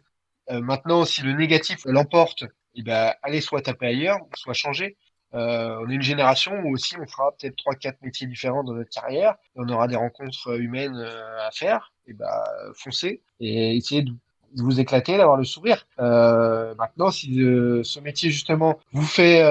[0.49, 4.97] maintenant, si le négatif l'emporte, et ben allez soit taper ailleurs, soit changer.
[5.36, 8.73] Euh, on est une génération où aussi on fera peut-être trois, quatre métiers différents dans
[8.73, 9.36] notre carrière.
[9.55, 11.91] On aura des rencontres humaines euh, à faire.
[12.07, 14.13] Et bah, foncez et essayez de
[14.57, 15.86] vous éclater, d'avoir le sourire.
[15.99, 19.43] Euh, maintenant, si ce métier justement vous fait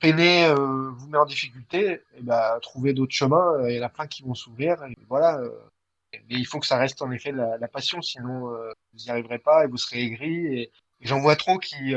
[0.00, 3.68] peiner, vous met en difficulté, et bah, trouvez d'autres chemins.
[3.68, 4.76] Il y en a plein qui vont s'ouvrir.
[5.08, 5.38] Voilà.
[6.12, 9.38] mais il faut que ça reste en effet la, la passion, sinon vous n'y arriverez
[9.38, 10.46] pas et vous serez aigri.
[10.46, 11.94] Et, et j'en vois trop qui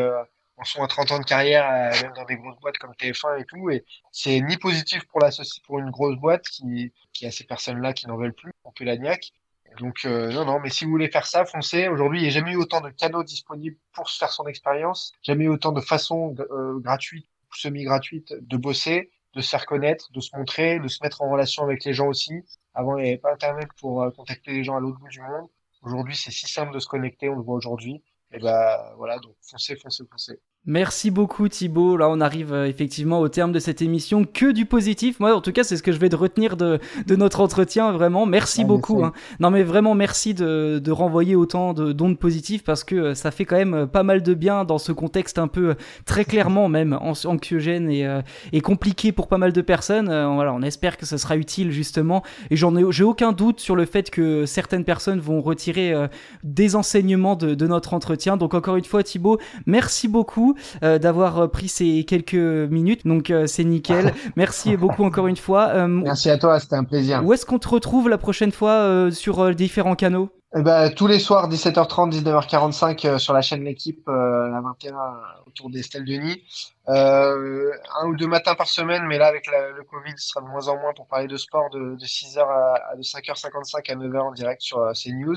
[0.58, 3.42] en sont à 30 ans de carrière, euh, même dans des grosses boîtes comme TF1
[3.42, 3.70] et tout.
[3.70, 5.30] Et c'est ni positif pour la
[5.66, 8.86] pour une grosse boîte qui, qui a ces personnes-là qui n'en veulent plus, on peut
[8.86, 9.32] la niaque.
[9.80, 11.90] Donc euh, non, non, mais si vous voulez faire ça, foncez.
[11.90, 15.14] Aujourd'hui, il n'y a jamais eu autant de canaux disponibles pour se faire son expérience,
[15.22, 20.22] jamais eu autant de façons euh, gratuites, semi-gratuites, de bosser, de se faire connaître, de
[20.22, 22.46] se montrer, de se mettre en relation avec les gens aussi.
[22.74, 25.48] Avant, il n'y avait pas Internet pour contacter les gens à l'autre bout du monde.
[25.82, 28.02] Aujourd'hui, c'est si simple de se connecter, on le voit aujourd'hui.
[28.32, 30.40] Et bah voilà, donc foncez, foncez, foncez.
[30.68, 31.96] Merci beaucoup Thibaut.
[31.96, 34.26] Là, on arrive euh, effectivement au terme de cette émission.
[34.26, 35.20] Que du positif.
[35.20, 37.92] Moi, en tout cas, c'est ce que je vais de retenir de, de notre entretien.
[37.92, 39.04] Vraiment, merci ah, beaucoup.
[39.06, 39.14] Hein.
[39.40, 43.46] Non, mais vraiment, merci de, de renvoyer autant d'ondes positives parce que euh, ça fait
[43.46, 46.98] quand même euh, pas mal de bien dans ce contexte un peu très clairement même
[47.00, 48.08] anxiogène et,
[48.52, 50.06] et compliqué pour pas mal de personnes.
[50.06, 52.24] voilà, on espère que ça sera utile justement.
[52.50, 55.94] Et j'en ai, j'ai aucun doute sur le fait que certaines personnes vont retirer
[56.44, 58.38] des enseignements de, de notre entretien.
[58.38, 60.55] Donc encore une fois, Thibaut, merci beaucoup.
[60.84, 63.06] Euh, d'avoir euh, pris ces quelques minutes.
[63.06, 64.14] Donc euh, c'est nickel.
[64.36, 65.88] Merci beaucoup encore une fois.
[65.88, 67.24] Merci à toi, c'était un plaisir.
[67.24, 70.30] Où est-ce qu'on te retrouve la prochaine fois sur différents canaux?
[70.58, 74.96] Eh ben, tous les soirs, 17h30, 19h45 sur la chaîne L'équipe, la 21
[75.48, 76.44] autour d'Estelle Denis.
[76.88, 80.68] un ou deux matins par semaine, mais là, avec le Covid, ce sera de moins
[80.68, 84.62] en moins pour parler de sport de, 6h à, de 5h55 à 9h en direct
[84.62, 85.36] sur CNews.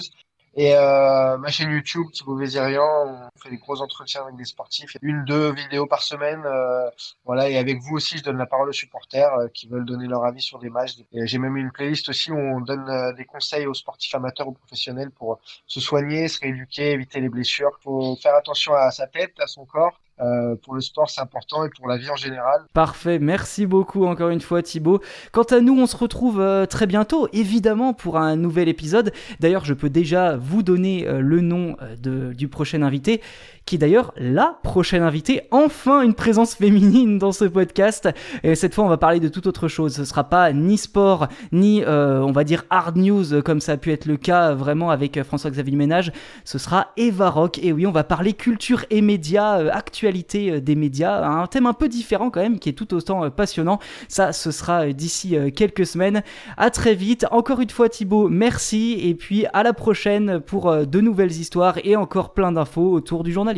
[0.55, 4.96] Et euh, ma chaîne YouTube, Thibaut Vézirian, on fait des gros entretiens avec des sportifs,
[5.03, 6.42] une, deux vidéos par semaine.
[6.44, 6.90] Euh,
[7.24, 10.07] voilà, et avec vous aussi, je donne la parole aux supporters euh, qui veulent donner
[10.09, 10.96] leur avis sur des matchs.
[11.12, 14.53] J'ai même une playlist aussi où on donne euh, des conseils aux sportifs amateurs ou
[14.53, 17.70] professionnels pour se soigner, se rééduquer, éviter les blessures.
[17.82, 20.01] faut faire attention à sa tête, à son corps.
[20.21, 22.62] Euh, pour le sport, c'est important et pour la vie en général.
[22.73, 25.01] Parfait, merci beaucoup encore une fois Thibaut.
[25.33, 29.12] Quant à nous, on se retrouve euh, très bientôt, évidemment, pour un nouvel épisode.
[29.41, 33.21] D'ailleurs, je peux déjà vous donner euh, le nom du prochain invité
[33.69, 38.09] qui est d'ailleurs la prochaine invitée, enfin une présence féminine dans ce podcast.
[38.43, 39.95] Et cette fois, on va parler de toute autre chose.
[39.95, 43.77] Ce sera pas ni sport, ni euh, on va dire hard news comme ça a
[43.77, 46.12] pu être le cas vraiment avec François-Xavier Ménage.
[46.47, 47.59] Ce sera Eva Rock.
[47.62, 51.66] Et oui, on va parler culture et médias, euh, actualité euh, des médias, un thème
[51.66, 53.81] un peu différent quand même, qui est tout autant passionnant.
[54.09, 56.23] Ça, ce sera d'ici quelques semaines.
[56.57, 57.27] À très vite.
[57.31, 58.99] Encore une fois, Thibaut, merci.
[59.03, 63.31] Et puis à la prochaine pour de nouvelles histoires et encore plein d'infos autour du
[63.31, 63.57] journalisme.